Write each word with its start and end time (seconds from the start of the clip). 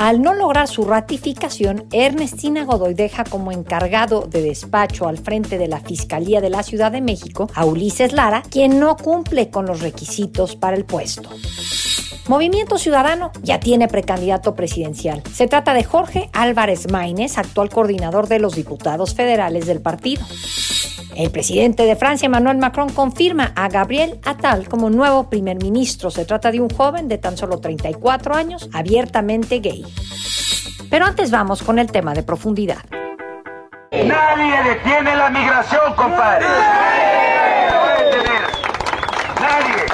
Al 0.00 0.22
no 0.22 0.32
lograr 0.32 0.66
su 0.66 0.84
ratificación, 0.84 1.84
Ernestina 1.92 2.64
Godoy 2.64 2.94
deja 2.94 3.22
como 3.22 3.52
encargado 3.52 4.22
de 4.22 4.40
despacho 4.40 5.06
al 5.06 5.18
frente 5.18 5.58
de 5.58 5.68
la 5.68 5.80
Fiscalía 5.80 6.40
de 6.40 6.48
la 6.48 6.62
Ciudad 6.62 6.90
de 6.90 7.02
México 7.02 7.50
a 7.54 7.66
Ulises 7.66 8.14
Lara, 8.14 8.42
quien 8.48 8.80
no 8.80 8.96
cumple 8.96 9.50
con 9.50 9.66
los 9.66 9.80
requisitos 9.80 10.56
para 10.56 10.74
el 10.74 10.86
puesto. 10.86 11.28
Movimiento 12.28 12.78
Ciudadano 12.78 13.30
ya 13.42 13.60
tiene 13.60 13.88
precandidato 13.88 14.54
presidencial. 14.54 15.22
Se 15.34 15.48
trata 15.48 15.74
de 15.74 15.84
Jorge 15.84 16.30
Álvarez 16.32 16.90
Maínez, 16.90 17.36
actual 17.36 17.68
coordinador 17.68 18.26
de 18.26 18.38
los 18.38 18.54
diputados 18.54 19.14
federales 19.14 19.66
del 19.66 19.82
partido. 19.82 20.22
El 21.20 21.30
presidente 21.30 21.82
de 21.82 21.96
Francia, 21.96 22.24
Emmanuel 22.24 22.56
Macron, 22.56 22.88
confirma 22.88 23.52
a 23.54 23.68
Gabriel 23.68 24.18
Attal 24.24 24.66
como 24.70 24.88
nuevo 24.88 25.28
primer 25.28 25.58
ministro. 25.62 26.10
Se 26.10 26.24
trata 26.24 26.50
de 26.50 26.62
un 26.62 26.70
joven 26.70 27.08
de 27.08 27.18
tan 27.18 27.36
solo 27.36 27.60
34 27.60 28.34
años, 28.34 28.70
abiertamente 28.72 29.60
gay. 29.60 29.84
Pero 30.88 31.04
antes 31.04 31.30
vamos 31.30 31.62
con 31.62 31.78
el 31.78 31.92
tema 31.92 32.14
de 32.14 32.22
profundidad. 32.22 32.78
Nadie 33.92 34.62
detiene 34.64 35.14
la 35.14 35.28
migración, 35.28 35.92
compadre. 35.94 36.46
Nadie. 39.38 39.84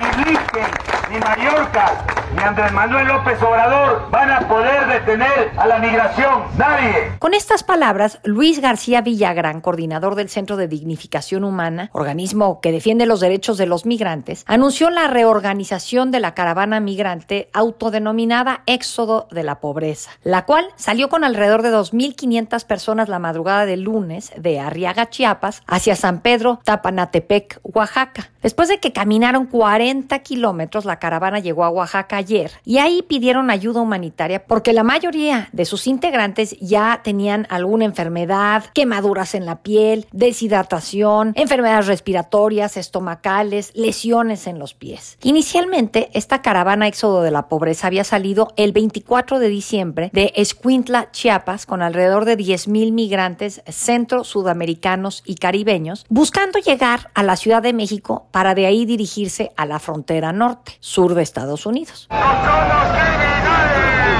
Ni 0.00 0.24
Blinken, 0.24 0.70
ni 1.12 1.18
Mallorca, 1.20 2.04
ni 2.34 2.42
Andrés 2.42 2.72
Manuel 2.72 3.06
López 3.06 3.40
Obrador 3.42 4.08
van 4.10 4.30
a 4.30 4.48
poder 4.48 4.86
detener 4.86 5.52
a 5.56 5.66
la 5.66 5.78
migración. 5.78 6.42
Nadie. 6.56 7.12
Con 7.18 7.34
estas 7.34 7.62
palabras, 7.62 8.18
Luis 8.24 8.60
García 8.60 9.00
Villagrán, 9.00 9.60
coordinador 9.60 10.14
del 10.14 10.28
Centro 10.28 10.56
de 10.56 10.68
Dignificación 10.68 11.44
Humana, 11.44 11.90
organismo 11.92 12.60
que 12.60 12.72
defiende 12.72 13.06
los 13.06 13.20
derechos 13.20 13.58
de 13.58 13.66
los 13.66 13.86
migrantes, 13.86 14.44
anunció 14.46 14.90
la 14.90 15.08
reorganización 15.08 16.10
de 16.10 16.20
la 16.20 16.34
caravana 16.34 16.80
migrante 16.80 17.48
autodenominada 17.52 18.62
Éxodo 18.66 19.28
de 19.30 19.42
la 19.42 19.60
Pobreza, 19.60 20.10
la 20.22 20.44
cual 20.44 20.66
salió 20.76 21.08
con 21.08 21.24
alrededor 21.24 21.62
de 21.62 21.72
2.500 21.72 22.64
personas 22.66 23.08
la 23.08 23.18
madrugada 23.18 23.66
del 23.66 23.82
lunes 23.82 24.32
de 24.36 24.60
Arriaga, 24.60 25.10
Chiapas, 25.10 25.62
hacia 25.66 25.96
San 25.96 26.20
Pedro, 26.20 26.60
Tapanatepec, 26.64 27.60
Oaxaca. 27.62 28.30
Después 28.42 28.68
de 28.68 28.78
que 28.78 28.92
caminaron 28.92 29.46
40 29.46 30.18
kilómetros, 30.20 30.84
la 30.84 30.98
caravana 30.98 31.38
llegó 31.38 31.64
a 31.64 31.70
Oaxaca 31.70 32.23
y 32.64 32.78
ahí 32.78 33.02
pidieron 33.02 33.50
ayuda 33.50 33.80
humanitaria 33.80 34.44
porque 34.46 34.72
la 34.72 34.82
mayoría 34.82 35.48
de 35.52 35.64
sus 35.64 35.86
integrantes 35.86 36.56
ya 36.60 37.00
tenían 37.02 37.46
alguna 37.50 37.84
enfermedad, 37.84 38.64
quemaduras 38.74 39.34
en 39.34 39.46
la 39.46 39.62
piel, 39.62 40.06
deshidratación, 40.12 41.32
enfermedades 41.36 41.86
respiratorias, 41.86 42.76
estomacales, 42.76 43.72
lesiones 43.74 44.46
en 44.46 44.58
los 44.58 44.74
pies. 44.74 45.18
Inicialmente, 45.22 46.10
esta 46.14 46.42
caravana 46.42 46.88
éxodo 46.88 47.22
de 47.22 47.30
la 47.30 47.48
pobreza 47.48 47.86
había 47.86 48.04
salido 48.04 48.48
el 48.56 48.72
24 48.72 49.38
de 49.38 49.48
diciembre 49.48 50.10
de 50.12 50.32
Escuintla, 50.36 51.10
Chiapas, 51.12 51.66
con 51.66 51.82
alrededor 51.82 52.24
de 52.24 52.36
10.000 52.36 52.92
migrantes 52.92 53.62
centro, 53.68 54.24
sudamericanos 54.24 55.22
y 55.24 55.36
caribeños, 55.36 56.06
buscando 56.08 56.58
llegar 56.58 57.10
a 57.14 57.22
la 57.22 57.36
Ciudad 57.36 57.62
de 57.62 57.72
México 57.72 58.26
para 58.30 58.54
de 58.54 58.66
ahí 58.66 58.86
dirigirse 58.86 59.52
a 59.56 59.66
la 59.66 59.78
frontera 59.78 60.32
norte, 60.32 60.76
sur 60.80 61.14
de 61.14 61.22
Estados 61.22 61.66
Unidos. 61.66 62.08
¡No 62.20 62.30
somos 62.44 62.86
criminales! 62.92 64.14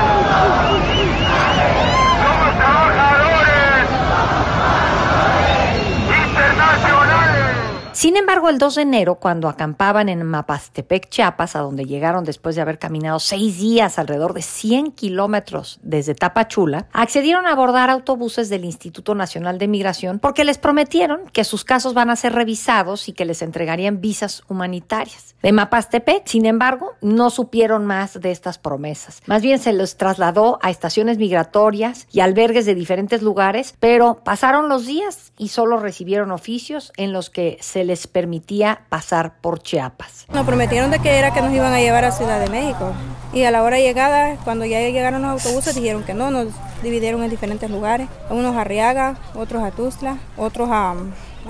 Sin 7.94 8.16
embargo, 8.16 8.49
el 8.49 8.59
2 8.59 8.75
de 8.75 8.82
enero, 8.82 9.15
cuando 9.21 9.49
acampaban 9.49 10.09
en 10.09 10.25
Mapastepec, 10.25 11.09
Chiapas, 11.10 11.55
a 11.55 11.60
donde 11.60 11.84
llegaron 11.84 12.25
después 12.25 12.56
de 12.56 12.62
haber 12.62 12.81
caminado 12.81 13.21
seis 13.21 13.59
días 13.59 14.00
alrededor 14.00 14.34
de 14.34 14.43
100 14.43 14.91
kilómetros 14.91 15.78
desde 15.81 16.16
Tapachula, 16.16 16.88
accedieron 16.93 17.47
a 17.47 17.53
abordar 17.53 17.91
autobuses 17.91 18.49
del 18.49 18.65
Instituto 18.65 19.15
Nacional 19.15 19.59
de 19.59 19.69
Migración 19.69 20.19
porque 20.19 20.44
les 20.44 20.59
prometieron 20.59 21.21
que 21.32 21.44
sus 21.44 21.65
casos 21.65 21.94
van 21.94 22.10
a 22.10 22.16
ser 22.16 22.32
revisados 22.32 23.09
y 23.09 23.12
que 23.12 23.25
les 23.25 23.43
entregarían 23.43 24.00
visas 24.00 24.43
humanitarias. 24.49 25.37
De 25.41 25.53
Mapastepec, 25.53 26.26
sin 26.26 26.47
embargo, 26.47 26.94
no 27.00 27.31
supieron 27.31 27.87
más 27.87 28.21
de 28.21 28.32
estas 28.32 28.59
promesas. 28.59 29.22
Más 29.26 29.41
bien 29.41 29.61
se 29.61 29.72
los 29.72 29.97
trasladó 29.97 30.59
a 30.62 30.71
estaciones 30.71 31.19
migratorias 31.19 32.09
y 32.11 32.21
albergues 32.21 32.66
de 32.66 32.75
diferentes 32.75 33.22
lugares, 33.22 33.76
pero 33.78 34.21
pasaron 34.25 34.69
los 34.69 34.84
días 34.84 35.32
y 35.38 35.49
solo 35.49 35.78
recibieron 35.78 36.32
oficios 36.32 36.93
en 36.97 37.12
los 37.12 37.31
que 37.31 37.56
se 37.61 37.84
les 37.84 37.94
permitía 38.06 38.82
pasar 38.88 39.34
por 39.41 39.62
Chiapas. 39.62 40.27
Nos 40.32 40.47
prometieron 40.47 40.91
de 40.91 40.99
que 40.99 41.19
era 41.19 41.32
que 41.32 41.41
nos 41.41 41.53
iban 41.53 41.72
a 41.72 41.81
llevar 41.81 42.05
a 42.05 42.12
Ciudad 42.12 42.41
de 42.41 42.49
México. 42.49 42.93
Y 43.32 43.44
a 43.44 43.50
la 43.50 43.62
hora 43.62 43.78
llegada, 43.78 44.37
cuando 44.44 44.65
ya 44.65 44.81
llegaron 44.81 45.22
los 45.22 45.31
autobuses, 45.32 45.75
dijeron 45.75 46.05
que 46.05 46.15
no, 46.15 46.31
nos 46.31 46.49
dividieron 46.82 47.22
en 47.25 47.31
diferentes 47.31 47.71
lugares. 47.71 48.09
Unos 48.31 48.55
a 48.56 48.60
Arriaga, 48.60 49.16
otros 49.34 49.62
a 49.62 49.71
Tuzla, 49.71 50.19
otros 50.37 50.69
a, 50.71 50.94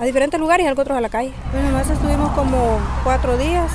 diferentes 0.03 0.39
lugares 0.39 0.65
y 0.65 0.67
algo 0.67 0.81
otros 0.81 0.97
a 0.97 1.01
la 1.01 1.09
calle. 1.09 1.31
Bueno, 1.51 1.69
más 1.71 1.89
estuvimos 1.89 2.31
como 2.31 2.79
cuatro 3.03 3.37
días 3.37 3.71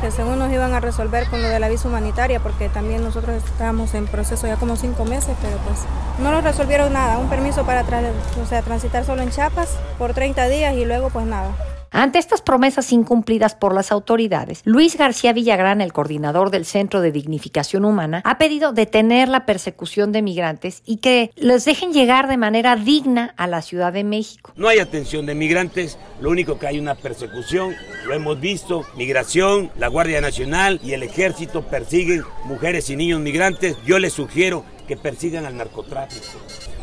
que 0.00 0.10
según 0.10 0.38
nos 0.38 0.52
iban 0.52 0.74
a 0.74 0.80
resolver 0.80 1.28
con 1.30 1.40
lo 1.40 1.48
de 1.48 1.60
la 1.60 1.68
visa 1.68 1.88
humanitaria, 1.88 2.40
porque 2.40 2.68
también 2.68 3.02
nosotros 3.02 3.42
estábamos 3.44 3.94
en 3.94 4.06
proceso 4.06 4.46
ya 4.46 4.56
como 4.56 4.76
cinco 4.76 5.04
meses, 5.04 5.36
pero 5.40 5.56
pues 5.58 5.78
no 6.18 6.30
nos 6.30 6.44
resolvieron 6.44 6.92
nada, 6.92 7.18
un 7.18 7.28
permiso 7.28 7.64
para 7.64 7.82
o 7.82 8.46
sea, 8.46 8.62
transitar 8.62 9.04
solo 9.04 9.22
en 9.22 9.30
Chiapas 9.30 9.78
por 9.98 10.12
30 10.12 10.48
días 10.48 10.74
y 10.74 10.84
luego 10.84 11.10
pues 11.10 11.24
nada. 11.24 11.52
Ante 11.96 12.18
estas 12.18 12.42
promesas 12.42 12.90
incumplidas 12.90 13.54
por 13.54 13.72
las 13.72 13.92
autoridades, 13.92 14.62
Luis 14.64 14.98
García 14.98 15.32
Villagrán, 15.32 15.80
el 15.80 15.92
coordinador 15.92 16.50
del 16.50 16.64
Centro 16.64 17.00
de 17.00 17.12
Dignificación 17.12 17.84
Humana, 17.84 18.20
ha 18.24 18.36
pedido 18.36 18.72
detener 18.72 19.28
la 19.28 19.46
persecución 19.46 20.10
de 20.10 20.20
migrantes 20.20 20.82
y 20.84 20.96
que 20.96 21.30
les 21.36 21.64
dejen 21.64 21.92
llegar 21.92 22.26
de 22.26 22.36
manera 22.36 22.74
digna 22.74 23.32
a 23.36 23.46
la 23.46 23.62
Ciudad 23.62 23.92
de 23.92 24.02
México. 24.02 24.52
No 24.56 24.66
hay 24.66 24.80
atención 24.80 25.24
de 25.24 25.36
migrantes, 25.36 25.96
lo 26.20 26.30
único 26.30 26.58
que 26.58 26.66
hay 26.66 26.80
una 26.80 26.96
persecución, 26.96 27.76
lo 28.08 28.12
hemos 28.12 28.40
visto, 28.40 28.84
migración, 28.96 29.70
la 29.78 29.86
Guardia 29.86 30.20
Nacional 30.20 30.80
y 30.82 30.94
el 30.94 31.04
Ejército 31.04 31.62
persiguen 31.62 32.24
mujeres 32.46 32.90
y 32.90 32.96
niños 32.96 33.20
migrantes. 33.20 33.76
Yo 33.86 34.00
les 34.00 34.14
sugiero 34.14 34.64
que 34.88 34.96
persigan 34.96 35.46
al 35.46 35.56
narcotráfico. 35.56 36.40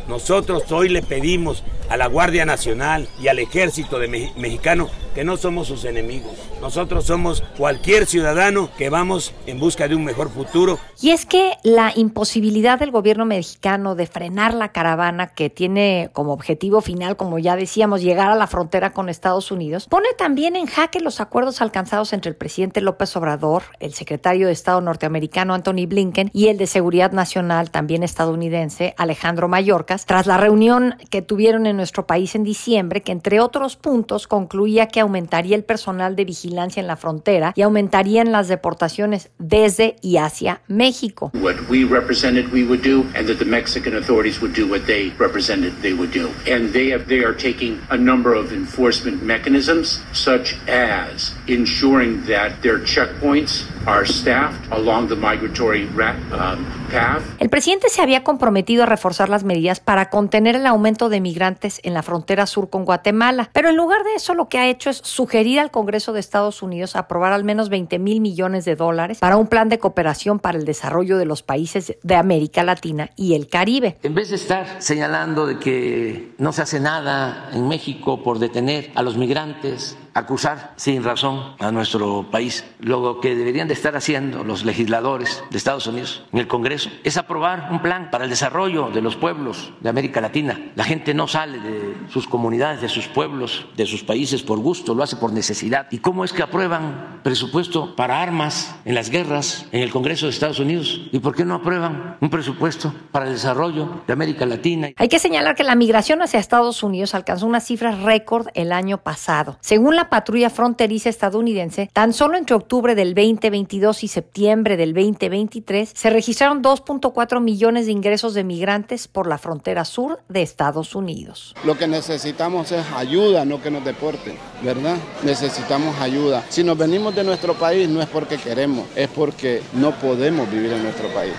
Nosotros 0.07 0.71
hoy 0.71 0.87
le 0.87 1.01
pedimos 1.01 1.63
a 1.91 1.97
la 1.97 2.07
Guardia 2.07 2.45
Nacional 2.45 3.09
y 3.21 3.27
al 3.27 3.39
Ejército 3.39 3.99
de 3.99 4.07
Me 4.07 4.31
Mexicano 4.37 4.89
que 5.13 5.23
no 5.25 5.35
somos 5.35 5.67
sus 5.67 5.83
enemigos. 5.85 6.31
Nosotros 6.61 7.05
somos 7.05 7.43
cualquier 7.57 8.05
ciudadano 8.05 8.69
que 8.77 8.89
vamos 8.89 9.33
en 9.45 9.59
busca 9.59 9.87
de 9.87 9.95
un 9.95 10.05
mejor 10.05 10.29
futuro. 10.29 10.79
Y 11.01 11.09
es 11.09 11.25
que 11.25 11.57
la 11.63 11.91
imposibilidad 11.95 12.79
del 12.79 12.91
gobierno 12.91 13.25
mexicano 13.25 13.95
de 13.95 14.07
frenar 14.07 14.53
la 14.53 14.71
caravana 14.71 15.27
que 15.27 15.49
tiene 15.49 16.09
como 16.13 16.31
objetivo 16.31 16.81
final, 16.81 17.17
como 17.17 17.39
ya 17.39 17.55
decíamos, 17.55 18.01
llegar 18.01 18.29
a 18.29 18.35
la 18.35 18.47
frontera 18.47 18.93
con 18.93 19.09
Estados 19.09 19.51
Unidos, 19.51 19.87
pone 19.89 20.07
también 20.17 20.55
en 20.55 20.67
jaque 20.67 20.99
los 20.99 21.19
acuerdos 21.19 21.61
alcanzados 21.61 22.13
entre 22.13 22.29
el 22.29 22.37
presidente 22.37 22.79
López 22.79 23.15
Obrador, 23.17 23.63
el 23.79 23.93
secretario 23.93 24.47
de 24.47 24.53
Estado 24.53 24.79
norteamericano 24.79 25.53
Anthony 25.53 25.87
Blinken 25.87 26.29
y 26.33 26.47
el 26.47 26.57
de 26.57 26.67
Seguridad 26.67 27.11
Nacional 27.11 27.71
también 27.71 28.03
estadounidense 28.03 28.93
Alejandro 28.97 29.47
Mayorkas, 29.47 30.05
tras 30.05 30.27
la 30.27 30.37
reunión 30.37 30.95
que 31.09 31.21
tuvieron 31.21 31.65
en 31.65 31.80
nuestro 31.81 32.05
país 32.05 32.35
en 32.35 32.43
diciembre, 32.43 33.01
que 33.01 33.11
entre 33.11 33.39
otros 33.39 33.75
puntos 33.75 34.27
concluía 34.27 34.87
que 34.87 34.99
aumentaría 34.99 35.55
el 35.55 35.63
personal 35.63 36.15
de 36.15 36.25
vigilancia 36.25 36.79
en 36.79 36.87
la 36.87 36.95
frontera 36.95 37.53
y 37.55 37.63
aumentarían 37.63 38.31
las 38.31 38.47
deportaciones 38.47 39.31
desde 39.39 39.95
y 40.01 40.17
hacia 40.17 40.61
México. 40.67 41.31
What 41.33 41.55
we 41.69 41.83
represented 41.83 42.51
we 42.53 42.63
would 42.63 42.83
do 42.83 43.05
and 43.15 43.27
that 43.27 43.39
the 43.39 43.45
Mexican 43.45 43.95
authorities 43.95 44.41
would 44.41 44.53
do 44.55 44.67
what 44.67 44.85
they 44.85 45.11
represented 45.17 45.73
they 45.81 45.93
would 45.93 46.11
do. 46.13 46.29
And 46.47 46.71
they 46.71 46.91
have 46.91 47.05
they 47.07 47.23
are 47.23 47.35
taking 47.35 47.79
a 47.89 47.97
number 47.97 48.35
of 48.35 48.53
enforcement 48.53 49.23
mechanisms 49.23 50.01
such 50.13 50.55
as 50.67 51.33
ensuring 51.47 52.23
that 52.27 52.61
their 52.61 52.79
checkpoints 52.79 53.65
are 53.87 54.05
staffed 54.05 54.71
along 54.71 55.07
the 55.07 55.15
migratory 55.15 55.87
ra- 55.95 56.15
um, 56.31 56.63
path. 56.91 57.23
El 57.39 57.49
presidente 57.49 57.89
se 57.89 58.01
había 58.01 58.23
comprometido 58.23 58.83
a 58.83 58.85
reforzar 58.85 59.29
las 59.29 59.43
medidas 59.43 59.79
para 59.79 60.09
contener 60.09 60.55
el 60.55 60.67
aumento 60.67 61.09
de 61.09 61.21
migrantes 61.21 61.70
en 61.83 61.93
la 61.93 62.03
frontera 62.03 62.45
sur 62.45 62.69
con 62.69 62.85
Guatemala, 62.85 63.49
pero 63.53 63.69
en 63.69 63.77
lugar 63.77 64.03
de 64.03 64.15
eso 64.15 64.33
lo 64.33 64.49
que 64.49 64.57
ha 64.57 64.67
hecho 64.67 64.89
es 64.89 64.97
sugerir 64.97 65.59
al 65.59 65.71
Congreso 65.71 66.13
de 66.13 66.19
Estados 66.19 66.61
Unidos 66.61 66.95
aprobar 66.95 67.33
al 67.33 67.43
menos 67.43 67.69
20 67.69 67.99
mil 67.99 68.21
millones 68.21 68.65
de 68.65 68.75
dólares 68.75 69.19
para 69.19 69.37
un 69.37 69.47
plan 69.47 69.69
de 69.69 69.79
cooperación 69.79 70.39
para 70.39 70.57
el 70.57 70.65
desarrollo 70.65 71.17
de 71.17 71.25
los 71.25 71.43
países 71.43 71.97
de 72.01 72.15
América 72.15 72.63
Latina 72.63 73.09
y 73.15 73.35
el 73.35 73.47
Caribe. 73.47 73.97
En 74.03 74.15
vez 74.15 74.29
de 74.29 74.35
estar 74.35 74.81
señalando 74.81 75.45
de 75.45 75.59
que 75.59 76.33
no 76.37 76.51
se 76.51 76.61
hace 76.61 76.79
nada 76.79 77.49
en 77.53 77.67
México 77.67 78.23
por 78.23 78.39
detener 78.39 78.91
a 78.95 79.03
los 79.03 79.17
migrantes, 79.17 79.97
acusar 80.13 80.73
sin 80.75 81.03
razón 81.03 81.55
a 81.59 81.71
nuestro 81.71 82.27
país. 82.29 82.65
Lo 82.79 83.19
que 83.19 83.35
deberían 83.35 83.67
de 83.67 83.73
estar 83.73 83.95
haciendo 83.95 84.43
los 84.43 84.65
legisladores 84.65 85.43
de 85.49 85.57
Estados 85.57 85.87
Unidos 85.87 86.23
en 86.31 86.39
el 86.39 86.47
Congreso 86.47 86.89
es 87.03 87.17
aprobar 87.17 87.69
un 87.71 87.81
plan 87.81 88.09
para 88.11 88.25
el 88.25 88.29
desarrollo 88.29 88.89
de 88.89 89.01
los 89.01 89.15
pueblos 89.15 89.73
de 89.79 89.89
América 89.89 90.21
Latina. 90.21 90.59
La 90.75 90.83
gente 90.83 91.13
no 91.13 91.27
sale 91.27 91.59
de 91.59 91.95
sus 92.09 92.27
comunidades, 92.27 92.81
de 92.81 92.89
sus 92.89 93.07
pueblos, 93.07 93.65
de 93.75 93.85
sus 93.85 94.03
países 94.03 94.43
por 94.43 94.59
gusto, 94.59 94.93
lo 94.93 95.03
hace 95.03 95.15
por 95.15 95.31
necesidad. 95.31 95.87
¿Y 95.91 95.99
cómo 95.99 96.23
es 96.23 96.33
que 96.33 96.43
aprueban 96.43 97.21
presupuesto 97.23 97.95
para 97.95 98.21
armas 98.21 98.75
en 98.85 98.95
las 98.95 99.09
guerras 99.09 99.67
en 99.71 99.81
el 99.81 99.91
Congreso 99.91 100.25
de 100.25 100.31
Estados 100.31 100.59
Unidos? 100.59 101.01
¿Y 101.11 101.19
por 101.19 101.35
qué 101.35 101.45
no 101.45 101.55
aprueban 101.55 102.17
un 102.19 102.29
presupuesto 102.29 102.93
para 103.11 103.25
el 103.27 103.33
desarrollo 103.33 104.01
de 104.07 104.13
América 104.13 104.45
Latina? 104.45 104.89
Hay 104.97 105.07
que 105.07 105.19
señalar 105.19 105.55
que 105.55 105.63
la 105.63 105.75
migración 105.75 106.21
hacia 106.21 106.39
Estados 106.39 106.83
Unidos 106.83 107.15
alcanzó 107.15 107.45
una 107.45 107.59
cifra 107.59 107.91
récord 107.91 108.47
el 108.53 108.71
año 108.71 108.97
pasado. 108.97 109.57
Según 109.61 109.95
la 109.95 110.00
patrulla 110.09 110.49
fronteriza 110.49 111.09
estadounidense, 111.09 111.89
tan 111.93 112.13
solo 112.13 112.37
entre 112.37 112.55
octubre 112.55 112.95
del 112.95 113.13
2022 113.13 114.03
y 114.03 114.07
septiembre 114.07 114.77
del 114.77 114.93
2023 114.93 115.91
se 115.93 116.09
registraron 116.09 116.61
2.4 116.63 117.41
millones 117.41 117.85
de 117.85 117.91
ingresos 117.91 118.33
de 118.33 118.43
migrantes 118.43 119.07
por 119.07 119.27
la 119.27 119.37
frontera 119.37 119.85
sur 119.85 120.19
de 120.29 120.41
Estados 120.41 120.95
Unidos. 120.95 121.55
Lo 121.63 121.77
que 121.77 121.87
necesitamos 121.87 122.71
es 122.71 122.85
ayuda, 122.95 123.45
no 123.45 123.61
que 123.61 123.71
nos 123.71 123.83
deporten, 123.83 124.35
¿verdad? 124.63 124.97
Necesitamos 125.23 125.99
ayuda. 125.99 126.43
Si 126.49 126.63
nos 126.63 126.77
venimos 126.77 127.15
de 127.15 127.23
nuestro 127.23 127.53
país 127.53 127.89
no 127.89 128.01
es 128.01 128.07
porque 128.07 128.37
queremos, 128.37 128.87
es 128.95 129.09
porque 129.09 129.61
no 129.73 129.91
podemos 129.91 130.49
vivir 130.49 130.73
en 130.73 130.83
nuestro 130.83 131.07
país. 131.09 131.33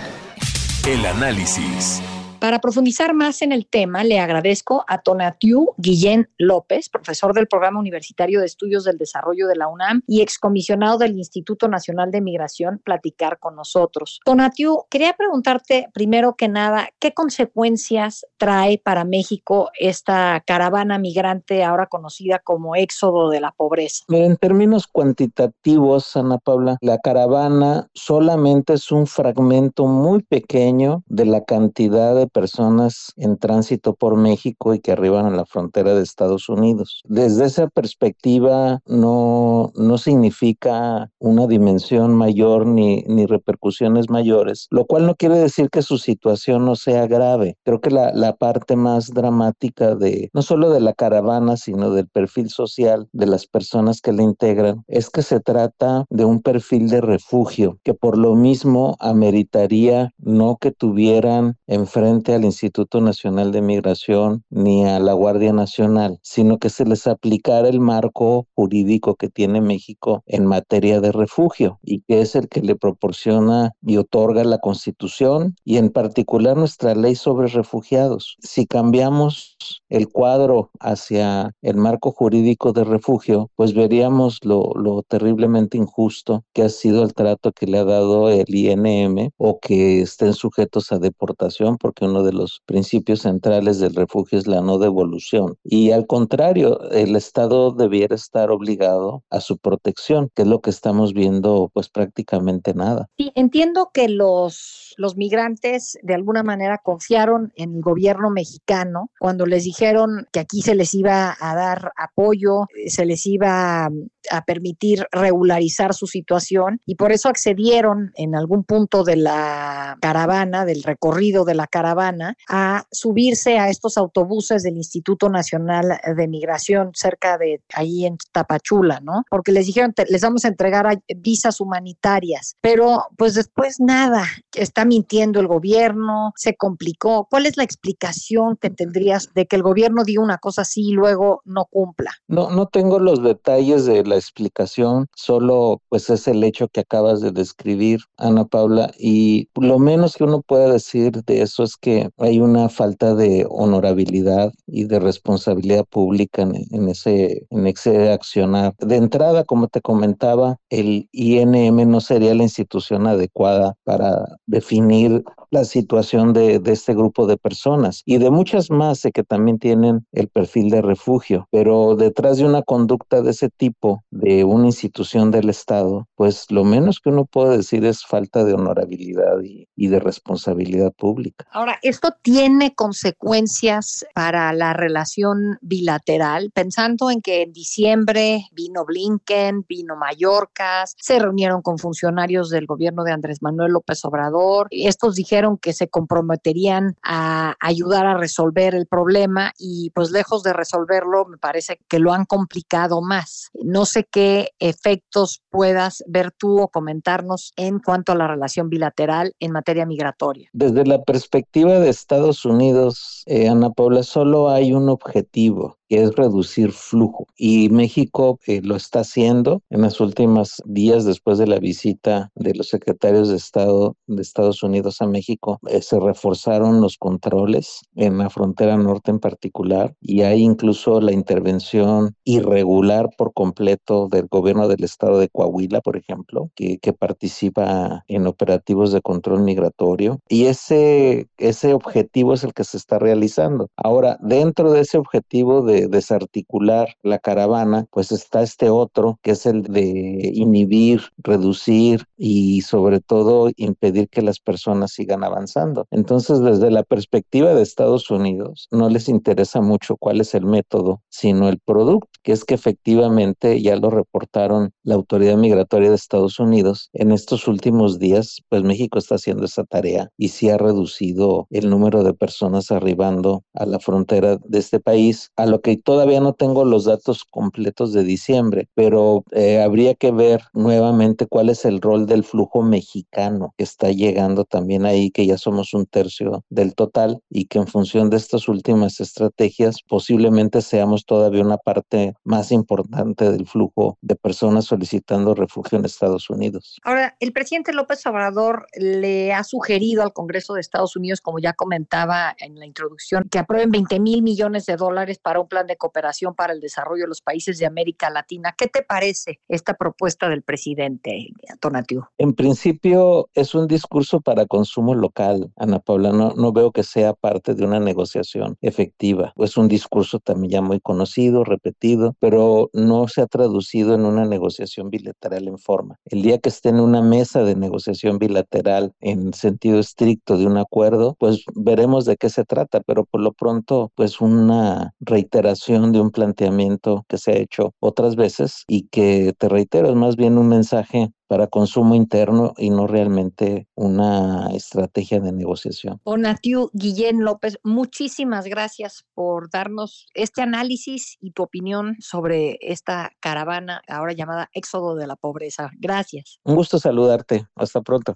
El 0.87 1.05
análisis. 1.05 2.01
Para 2.43 2.59
profundizar 2.59 3.13
más 3.13 3.41
en 3.41 3.53
el 3.53 3.67
tema, 3.67 4.03
le 4.03 4.19
agradezco 4.19 4.83
a 4.89 4.97
Tonatiu 4.97 5.75
Guillén 5.77 6.27
López, 6.37 6.89
profesor 6.89 7.33
del 7.33 7.47
Programa 7.47 7.79
Universitario 7.79 8.41
de 8.41 8.47
Estudios 8.47 8.83
del 8.83 8.97
Desarrollo 8.97 9.47
de 9.47 9.55
la 9.55 9.69
UNAM 9.69 10.01
y 10.07 10.21
excomisionado 10.21 10.97
del 10.97 11.15
Instituto 11.15 11.69
Nacional 11.69 12.11
de 12.11 12.19
Migración, 12.19 12.81
platicar 12.83 13.39
con 13.39 13.55
nosotros. 13.55 14.19
Tonatiu, 14.25 14.83
quería 14.89 15.13
preguntarte 15.13 15.87
primero 15.93 16.35
que 16.35 16.49
nada, 16.49 16.89
¿qué 16.99 17.13
consecuencias 17.13 18.25
trae 18.35 18.77
para 18.77 19.05
México 19.05 19.69
esta 19.79 20.43
caravana 20.45 20.99
migrante 20.99 21.63
ahora 21.63 21.87
conocida 21.87 22.39
como 22.39 22.75
éxodo 22.75 23.29
de 23.29 23.39
la 23.39 23.53
pobreza? 23.53 24.03
En 24.09 24.35
términos 24.35 24.87
cuantitativos, 24.87 26.17
Ana 26.17 26.39
Paula, 26.39 26.75
la 26.81 26.97
caravana 26.97 27.87
solamente 27.93 28.73
es 28.73 28.91
un 28.91 29.07
fragmento 29.07 29.85
muy 29.85 30.23
pequeño 30.23 31.03
de 31.07 31.25
la 31.25 31.45
cantidad 31.45 32.13
de 32.13 32.32
personas 32.33 33.13
en 33.15 33.37
tránsito 33.37 33.93
por 33.95 34.17
México 34.17 34.73
y 34.73 34.79
que 34.79 34.91
arriban 34.91 35.25
a 35.25 35.29
la 35.29 35.45
frontera 35.45 35.93
de 35.93 36.03
Estados 36.03 36.49
Unidos. 36.49 37.01
Desde 37.05 37.45
esa 37.45 37.67
perspectiva 37.67 38.79
no, 38.85 39.71
no 39.75 39.97
significa 39.97 41.09
una 41.19 41.47
dimensión 41.47 42.15
mayor 42.15 42.65
ni, 42.65 43.03
ni 43.03 43.25
repercusiones 43.25 44.09
mayores, 44.09 44.67
lo 44.71 44.85
cual 44.85 45.05
no 45.05 45.15
quiere 45.15 45.37
decir 45.37 45.69
que 45.69 45.81
su 45.81 45.97
situación 45.97 46.65
no 46.65 46.75
sea 46.75 47.07
grave. 47.07 47.57
Creo 47.63 47.79
que 47.79 47.91
la, 47.91 48.11
la 48.13 48.35
parte 48.35 48.75
más 48.75 49.13
dramática 49.13 49.95
de 49.95 50.29
no 50.33 50.41
solo 50.41 50.71
de 50.71 50.79
la 50.79 50.93
caravana, 50.93 51.57
sino 51.57 51.91
del 51.91 52.07
perfil 52.07 52.49
social 52.49 53.07
de 53.13 53.27
las 53.27 53.45
personas 53.45 54.01
que 54.01 54.11
la 54.11 54.23
integran, 54.23 54.83
es 54.87 55.09
que 55.09 55.21
se 55.21 55.39
trata 55.39 56.05
de 56.09 56.25
un 56.25 56.41
perfil 56.41 56.89
de 56.89 57.01
refugio 57.01 57.79
que 57.83 57.93
por 57.93 58.17
lo 58.17 58.35
mismo 58.35 58.95
ameritaría 58.99 60.11
no 60.17 60.57
que 60.59 60.71
tuvieran 60.71 61.57
enfrente 61.67 62.22
al 62.31 62.45
Instituto 62.45 63.01
Nacional 63.01 63.51
de 63.51 63.61
Migración 63.61 64.43
ni 64.49 64.85
a 64.85 64.99
la 64.99 65.13
Guardia 65.13 65.51
Nacional, 65.51 66.19
sino 66.23 66.59
que 66.59 66.69
se 66.69 66.85
les 66.85 67.07
aplicara 67.07 67.67
el 67.67 67.79
marco 67.79 68.47
jurídico 68.55 69.15
que 69.15 69.29
tiene 69.29 69.59
México 69.59 70.23
en 70.27 70.45
materia 70.45 71.01
de 71.01 71.11
refugio 71.11 71.79
y 71.83 72.01
que 72.01 72.21
es 72.21 72.35
el 72.35 72.47
que 72.47 72.61
le 72.61 72.75
proporciona 72.75 73.71
y 73.81 73.97
otorga 73.97 74.43
la 74.43 74.59
Constitución 74.59 75.55
y 75.65 75.77
en 75.77 75.89
particular 75.89 76.55
nuestra 76.55 76.95
ley 76.95 77.15
sobre 77.15 77.47
refugiados. 77.47 78.37
Si 78.39 78.65
cambiamos 78.65 79.52
el 79.89 80.09
cuadro 80.09 80.69
hacia 80.79 81.51
el 81.61 81.75
marco 81.75 82.11
jurídico 82.11 82.73
de 82.73 82.83
refugio, 82.83 83.49
pues 83.55 83.73
veríamos 83.73 84.39
lo, 84.43 84.71
lo 84.75 85.03
terriblemente 85.03 85.77
injusto 85.77 86.43
que 86.53 86.63
ha 86.63 86.69
sido 86.69 87.03
el 87.03 87.13
trato 87.13 87.51
que 87.51 87.67
le 87.67 87.79
ha 87.79 87.85
dado 87.85 88.29
el 88.29 88.45
INM 88.47 89.29
o 89.37 89.59
que 89.59 90.01
estén 90.01 90.33
sujetos 90.33 90.91
a 90.91 90.99
deportación 90.99 91.77
porque 91.77 92.05
uno 92.05 92.23
de 92.23 92.33
los 92.33 92.61
principios 92.65 93.21
centrales 93.21 93.79
del 93.79 93.95
refugio 93.95 94.37
es 94.37 94.47
la 94.47 94.61
no 94.61 94.77
devolución. 94.77 95.55
Y 95.63 95.91
al 95.91 96.07
contrario, 96.07 96.79
el 96.91 97.15
Estado 97.15 97.71
debiera 97.71 98.15
estar 98.15 98.51
obligado 98.51 99.23
a 99.29 99.39
su 99.39 99.57
protección, 99.57 100.29
que 100.35 100.43
es 100.43 100.47
lo 100.47 100.61
que 100.61 100.69
estamos 100.69 101.13
viendo 101.13 101.69
pues 101.73 101.89
prácticamente 101.89 102.73
nada. 102.73 103.07
Sí, 103.17 103.31
entiendo 103.35 103.91
que 103.93 104.09
los, 104.09 104.93
los 104.97 105.17
migrantes 105.17 105.97
de 106.01 106.13
alguna 106.13 106.43
manera 106.43 106.79
confiaron 106.83 107.51
en 107.55 107.75
el 107.75 107.81
gobierno 107.81 108.29
mexicano 108.29 109.09
cuando 109.19 109.45
les 109.53 109.63
dijeron 109.63 110.27
que 110.31 110.39
aquí 110.39 110.61
se 110.61 110.75
les 110.75 110.93
iba 110.93 111.35
a 111.39 111.55
dar 111.55 111.91
apoyo, 111.95 112.63
eh, 112.75 112.89
se 112.89 113.05
les 113.05 113.25
iba 113.25 113.89
a 114.33 114.43
permitir 114.43 115.05
regularizar 115.11 115.93
su 115.93 116.07
situación 116.07 116.81
y 116.85 116.95
por 116.95 117.11
eso 117.11 117.29
accedieron 117.29 118.11
en 118.15 118.35
algún 118.35 118.63
punto 118.63 119.03
de 119.03 119.15
la 119.15 119.97
caravana, 120.01 120.65
del 120.65 120.81
recorrido 120.81 121.45
de 121.45 121.53
la 121.53 121.67
caravana, 121.67 122.35
a 122.49 122.85
subirse 122.91 123.59
a 123.59 123.69
estos 123.69 123.95
autobuses 123.97 124.63
del 124.63 124.77
Instituto 124.77 125.29
Nacional 125.29 125.99
de 126.17 126.27
Migración 126.27 126.91
cerca 126.95 127.37
de 127.37 127.61
ahí 127.75 128.05
en 128.05 128.17
Tapachula, 128.31 128.99
¿no? 129.01 129.23
Porque 129.29 129.51
les 129.51 129.67
dijeron, 129.67 129.93
les 130.09 130.21
vamos 130.21 130.45
a 130.45 130.47
entregar 130.47 130.99
visas 131.17 131.61
humanitarias, 131.61 132.55
pero 132.59 133.03
pues 133.17 133.35
después 133.35 133.79
nada, 133.79 134.25
está 134.53 134.83
mintiendo 134.83 135.39
el 135.39 135.47
gobierno, 135.47 136.33
se 136.35 136.55
complicó. 136.55 137.27
¿Cuál 137.29 137.45
es 137.45 137.55
la 137.55 137.63
explicación 137.63 138.57
que 138.57 138.71
tendrías 138.71 139.31
de 139.35 139.45
que 139.45 139.55
el 139.55 139.63
gobierno 139.63 140.03
diga 140.03 140.23
una 140.23 140.39
cosa 140.39 140.63
así 140.63 140.89
y 140.89 140.93
luego 140.93 141.41
no 141.45 141.65
cumpla? 141.65 142.11
No, 142.27 142.49
no 142.49 142.67
tengo 142.67 142.97
los 142.97 143.21
detalles 143.21 143.85
de 143.85 144.03
la 144.03 144.22
explicación, 144.23 145.07
solo 145.15 145.81
pues 145.89 146.09
es 146.09 146.27
el 146.27 146.43
hecho 146.43 146.67
que 146.67 146.81
acabas 146.81 147.21
de 147.21 147.31
describir, 147.31 147.99
Ana 148.17 148.45
Paula, 148.45 148.91
y 148.97 149.49
lo 149.55 149.79
menos 149.79 150.15
que 150.15 150.23
uno 150.23 150.41
puede 150.41 150.71
decir 150.71 151.23
de 151.23 151.41
eso 151.41 151.63
es 151.63 151.75
que 151.77 152.09
hay 152.17 152.39
una 152.39 152.69
falta 152.69 153.15
de 153.15 153.45
honorabilidad 153.49 154.51
y 154.67 154.85
de 154.85 154.99
responsabilidad 154.99 155.85
pública 155.85 156.41
en, 156.41 156.89
ese, 156.89 157.45
en 157.49 157.67
ese 157.67 158.11
accionar. 158.11 158.73
De 158.79 158.95
entrada, 158.95 159.43
como 159.43 159.67
te 159.67 159.81
comentaba, 159.81 160.57
el 160.69 161.09
INM 161.11 161.89
no 161.89 162.01
sería 162.01 162.33
la 162.33 162.43
institución 162.43 163.07
adecuada 163.07 163.75
para 163.83 164.25
definir 164.45 165.23
la 165.53 165.63
situación 165.65 166.33
de, 166.33 166.61
este 166.65 166.95
grupo 166.95 167.27
de 167.27 167.37
personas 167.37 168.01
y 168.05 168.17
de 168.17 168.31
muchas 168.31 168.71
más 168.71 169.03
que 169.13 169.23
también 169.23 169.59
tienen 169.59 170.05
el 170.11 170.27
perfil 170.27 170.69
de 170.71 170.81
refugio, 170.81 171.47
pero 171.51 171.95
detrás 171.95 172.37
de 172.37 172.45
una 172.45 172.63
conducta 172.63 173.21
de 173.21 173.29
ese 173.29 173.49
tipo 173.49 174.03
de 174.09 174.43
una 174.43 174.65
institución 174.65 175.29
del 175.29 175.49
Estado, 175.49 176.07
pues 176.15 176.49
lo 176.49 176.63
menos 176.63 176.99
que 176.99 177.09
uno 177.09 177.25
puede 177.25 177.57
decir 177.57 177.85
es 177.85 178.03
falta 178.03 178.43
de 178.43 178.53
honorabilidad 178.53 179.37
y, 179.43 179.67
de 179.93 179.99
responsabilidad 179.99 180.91
pública. 180.93 181.45
Ahora, 181.51 181.77
esto 181.83 182.09
tiene 182.23 182.73
consecuencias 182.73 184.03
para 184.15 184.51
la 184.53 184.73
relación 184.73 185.59
bilateral, 185.61 186.49
pensando 186.51 187.11
en 187.11 187.21
que 187.21 187.43
en 187.43 187.53
diciembre 187.53 188.47
vino 188.53 188.85
Blinken, 188.85 189.65
vino 189.69 189.95
Mallorca, 189.95 190.85
se 190.97 191.19
reunieron 191.19 191.61
con 191.61 191.77
funcionarios 191.77 192.49
del 192.49 192.65
gobierno 192.65 193.03
de 193.03 193.11
Andrés 193.11 193.43
Manuel 193.43 193.73
López 193.73 194.03
Obrador, 194.05 194.67
estos 194.71 195.13
dijeron 195.13 195.42
que 195.61 195.73
se 195.73 195.87
comprometerían 195.87 196.95
a 197.03 197.55
ayudar 197.59 198.05
a 198.05 198.17
resolver 198.17 198.75
el 198.75 198.87
problema 198.87 199.53
y 199.57 199.91
pues 199.91 200.11
lejos 200.11 200.43
de 200.43 200.53
resolverlo 200.53 201.25
me 201.25 201.37
parece 201.37 201.79
que 201.87 201.99
lo 201.99 202.13
han 202.13 202.25
complicado 202.25 203.01
más. 203.01 203.49
No 203.53 203.85
sé 203.85 204.05
qué 204.09 204.51
efectos 204.59 205.41
puedas 205.49 206.03
ver 206.07 206.31
tú 206.31 206.61
o 206.61 206.67
comentarnos 206.69 207.53
en 207.55 207.79
cuanto 207.79 208.11
a 208.11 208.15
la 208.15 208.27
relación 208.27 208.69
bilateral 208.69 209.33
en 209.39 209.51
materia 209.51 209.85
migratoria. 209.85 210.49
Desde 210.53 210.85
la 210.85 211.01
perspectiva 211.03 211.79
de 211.79 211.89
Estados 211.89 212.45
Unidos, 212.45 213.23
eh, 213.25 213.47
Ana 213.49 213.69
Paula, 213.69 214.03
solo 214.03 214.49
hay 214.49 214.73
un 214.73 214.89
objetivo 214.89 215.77
que 215.93 216.01
es 216.01 216.15
reducir 216.15 216.71
flujo. 216.71 217.27
Y 217.37 217.69
México 217.69 218.39
eh, 218.47 218.61
lo 218.63 218.75
está 218.75 219.01
haciendo 219.01 219.61
en 219.69 219.83
los 219.83 220.01
últimos 220.01 220.59
días 220.65 221.05
después 221.05 221.37
de 221.37 221.45
la 221.45 221.59
visita 221.59 222.31
de 222.33 222.55
los 222.55 222.69
secretarios 222.69 223.29
de 223.29 223.35
Estado 223.35 223.95
de 224.07 224.23
Estados 224.23 224.63
Unidos 224.63 225.03
a 225.03 225.07
México. 225.07 225.59
Eh, 225.69 225.83
se 225.83 225.99
reforzaron 225.99 226.81
los 226.81 226.97
controles 226.97 227.81
en 227.93 228.17
la 228.17 228.31
frontera 228.31 228.75
norte 228.75 229.11
en 229.11 229.19
particular 229.19 229.93
y 230.01 230.23
hay 230.23 230.41
incluso 230.41 230.99
la 230.99 231.11
intervención 231.11 232.15
irregular 232.23 233.11
por 233.15 233.31
completo 233.31 234.07
del 234.07 234.25
gobierno 234.31 234.67
del 234.67 234.83
estado 234.83 235.19
de 235.19 235.29
Coahuila, 235.29 235.81
por 235.81 235.95
ejemplo, 235.95 236.49
que, 236.55 236.79
que 236.79 236.93
participa 236.93 238.03
en 238.07 238.25
operativos 238.25 238.91
de 238.91 239.01
control 239.01 239.43
migratorio. 239.43 240.19
Y 240.27 240.45
ese, 240.45 241.27
ese 241.37 241.75
objetivo 241.75 242.33
es 242.33 242.43
el 242.43 242.55
que 242.55 242.63
se 242.63 242.77
está 242.77 242.97
realizando. 242.97 243.69
Ahora, 243.77 244.17
dentro 244.21 244.71
de 244.71 244.79
ese 244.79 244.97
objetivo 244.97 245.61
de 245.61 245.82
desarticular 245.87 246.95
la 247.03 247.19
caravana, 247.19 247.85
pues 247.91 248.11
está 248.11 248.41
este 248.41 248.69
otro, 248.69 249.19
que 249.21 249.31
es 249.31 249.45
el 249.45 249.63
de 249.63 250.31
inhibir, 250.33 251.01
reducir 251.17 252.05
y 252.17 252.61
sobre 252.61 252.99
todo 252.99 253.51
impedir 253.57 254.09
que 254.09 254.21
las 254.21 254.39
personas 254.39 254.91
sigan 254.91 255.23
avanzando. 255.23 255.87
Entonces, 255.91 256.39
desde 256.41 256.71
la 256.71 256.83
perspectiva 256.83 257.53
de 257.53 257.61
Estados 257.61 258.09
Unidos, 258.11 258.67
no 258.71 258.89
les 258.89 259.09
interesa 259.09 259.61
mucho 259.61 259.97
cuál 259.97 260.21
es 260.21 260.33
el 260.35 260.45
método, 260.45 261.01
sino 261.09 261.49
el 261.49 261.59
producto, 261.59 262.12
que 262.23 262.31
es 262.31 262.45
que 262.45 262.55
efectivamente 262.55 263.61
ya 263.61 263.75
lo 263.75 263.89
reportaron 263.89 264.71
la 264.83 264.95
autoridad 264.95 265.37
migratoria 265.37 265.89
de 265.89 265.95
Estados 265.95 266.39
Unidos. 266.39 266.89
En 266.93 267.11
estos 267.11 267.47
últimos 267.47 267.99
días, 267.99 268.41
pues 268.49 268.63
México 268.63 268.97
está 268.97 269.15
haciendo 269.15 269.45
esa 269.45 269.63
tarea 269.63 270.09
y 270.17 270.29
sí 270.29 270.49
ha 270.49 270.57
reducido 270.57 271.47
el 271.49 271.69
número 271.69 272.03
de 272.03 272.13
personas 272.13 272.71
arribando 272.71 273.43
a 273.53 273.65
la 273.65 273.79
frontera 273.79 274.37
de 274.37 274.59
este 274.59 274.79
país, 274.79 275.31
a 275.35 275.45
lo 275.45 275.61
que 275.61 275.77
todavía 275.77 276.21
no 276.21 276.33
tengo 276.33 276.65
los 276.65 276.85
datos 276.85 277.23
completos 277.29 277.93
de 277.93 278.03
diciembre, 278.03 278.69
pero 278.73 279.23
eh, 279.31 279.61
habría 279.61 279.95
que 279.95 280.11
ver 280.11 280.41
nuevamente 280.53 281.27
cuál 281.27 281.49
es 281.49 281.65
el 281.65 281.81
rol 281.81 282.05
del 282.05 282.23
flujo 282.23 282.61
mexicano 282.61 283.53
que 283.57 283.63
está 283.63 283.91
llegando 283.91 284.45
también 284.45 284.85
ahí, 284.85 285.11
que 285.11 285.25
ya 285.25 285.37
somos 285.37 285.73
un 285.73 285.85
tercio 285.85 286.43
del 286.49 286.75
total 286.75 287.19
y 287.29 287.45
que 287.45 287.59
en 287.59 287.67
función 287.67 288.09
de 288.09 288.17
estas 288.17 288.47
últimas 288.47 288.99
estrategias 288.99 289.81
posiblemente 289.87 290.61
seamos 290.61 291.05
todavía 291.05 291.41
una 291.41 291.57
parte 291.57 292.12
más 292.23 292.51
importante 292.51 293.31
del 293.31 293.47
flujo 293.47 293.97
de 294.01 294.15
personas 294.15 294.65
solicitando 294.65 295.35
refugio 295.35 295.77
en 295.77 295.85
Estados 295.85 296.29
Unidos. 296.29 296.79
Ahora, 296.83 297.15
el 297.19 297.33
presidente 297.33 297.73
López 297.73 298.05
Obrador 298.05 298.67
le 298.75 299.33
ha 299.33 299.43
sugerido 299.43 300.03
al 300.03 300.13
Congreso 300.13 300.53
de 300.53 300.61
Estados 300.61 300.95
Unidos, 300.95 301.21
como 301.21 301.39
ya 301.39 301.53
comentaba 301.53 302.35
en 302.39 302.59
la 302.59 302.65
introducción, 302.65 303.27
que 303.29 303.39
aprueben 303.39 303.71
20 303.71 303.99
mil 303.99 304.21
millones 304.21 304.65
de 304.65 304.75
dólares 304.75 305.19
para 305.19 305.39
un 305.39 305.47
plan 305.47 305.67
de 305.67 305.77
cooperación 305.77 306.35
para 306.35 306.53
el 306.53 306.59
desarrollo 306.59 307.03
de 307.03 307.09
los 307.09 307.21
países 307.21 307.57
de 307.57 307.65
América 307.65 308.09
Latina. 308.09 308.53
¿Qué 308.57 308.67
te 308.67 308.83
parece 308.83 309.39
esta 309.47 309.73
propuesta 309.75 310.29
del 310.29 310.43
presidente, 310.43 311.27
Tonatiu? 311.59 312.03
En 312.17 312.33
principio 312.33 313.29
es 313.33 313.55
un 313.55 313.67
discurso 313.67 314.21
para 314.21 314.45
consumo 314.45 314.95
local, 314.95 315.51
Ana 315.55 315.79
Paula. 315.79 316.11
No, 316.11 316.33
no 316.35 316.51
veo 316.51 316.71
que 316.71 316.83
sea 316.83 317.13
parte 317.13 317.53
de 317.53 317.65
una 317.65 317.79
negociación 317.79 318.57
efectiva. 318.61 319.33
Es 319.37 319.57
un 319.57 319.67
discurso 319.67 320.19
también 320.19 320.51
ya 320.51 320.61
muy 320.61 320.79
conocido, 320.79 321.43
repetido, 321.43 322.02
pero 322.19 322.69
no 322.73 323.07
se 323.07 323.21
ha 323.21 323.27
traducido 323.27 323.95
en 323.95 324.05
una 324.05 324.25
negociación 324.25 324.89
bilateral 324.89 325.47
en 325.47 325.57
forma. 325.57 325.97
El 326.05 326.21
día 326.21 326.37
que 326.37 326.49
esté 326.49 326.69
en 326.69 326.79
una 326.79 327.01
mesa 327.01 327.43
de 327.43 327.55
negociación 327.55 328.19
bilateral 328.19 328.93
en 328.99 329.33
sentido 329.33 329.79
estricto 329.79 330.37
de 330.37 330.45
un 330.45 330.57
acuerdo, 330.57 331.15
pues 331.19 331.43
veremos 331.55 332.05
de 332.05 332.17
qué 332.17 332.29
se 332.29 332.45
trata, 332.45 332.81
pero 332.81 333.05
por 333.05 333.21
lo 333.21 333.33
pronto, 333.33 333.91
pues 333.95 334.21
una 334.21 334.93
reiteración 334.99 335.91
de 335.91 336.01
un 336.01 336.11
planteamiento 336.11 337.05
que 337.07 337.17
se 337.17 337.31
ha 337.31 337.37
hecho 337.37 337.73
otras 337.79 338.15
veces 338.15 338.63
y 338.67 338.87
que, 338.87 339.33
te 339.37 339.49
reitero, 339.49 339.89
es 339.89 339.95
más 339.95 340.15
bien 340.15 340.37
un 340.37 340.49
mensaje 340.49 341.11
para 341.33 341.47
consumo 341.47 341.95
interno 341.95 342.53
y 342.59 342.69
no 342.69 342.85
realmente 342.85 343.67
una 343.73 344.51
estrategia 344.53 345.19
de 345.19 345.31
negociación. 345.31 345.99
Onatiu 346.03 346.69
Guillén 346.73 347.23
López, 347.25 347.57
muchísimas 347.63 348.45
gracias 348.45 349.03
por 349.15 349.49
darnos 349.49 350.05
este 350.13 350.43
análisis 350.43 351.17
y 351.21 351.31
tu 351.31 351.41
opinión 351.41 351.95
sobre 351.97 352.59
esta 352.61 353.13
caravana 353.19 353.81
ahora 353.87 354.13
llamada 354.13 354.51
Éxodo 354.53 354.93
de 354.93 355.07
la 355.07 355.15
Pobreza. 355.15 355.71
Gracias. 355.79 356.39
Un 356.43 356.53
gusto 356.53 356.77
saludarte. 356.77 357.47
Hasta 357.55 357.81
pronto. 357.81 358.15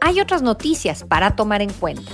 Hay 0.00 0.20
otras 0.20 0.42
noticias 0.42 1.04
para 1.04 1.36
tomar 1.36 1.62
en 1.62 1.72
cuenta. 1.72 2.10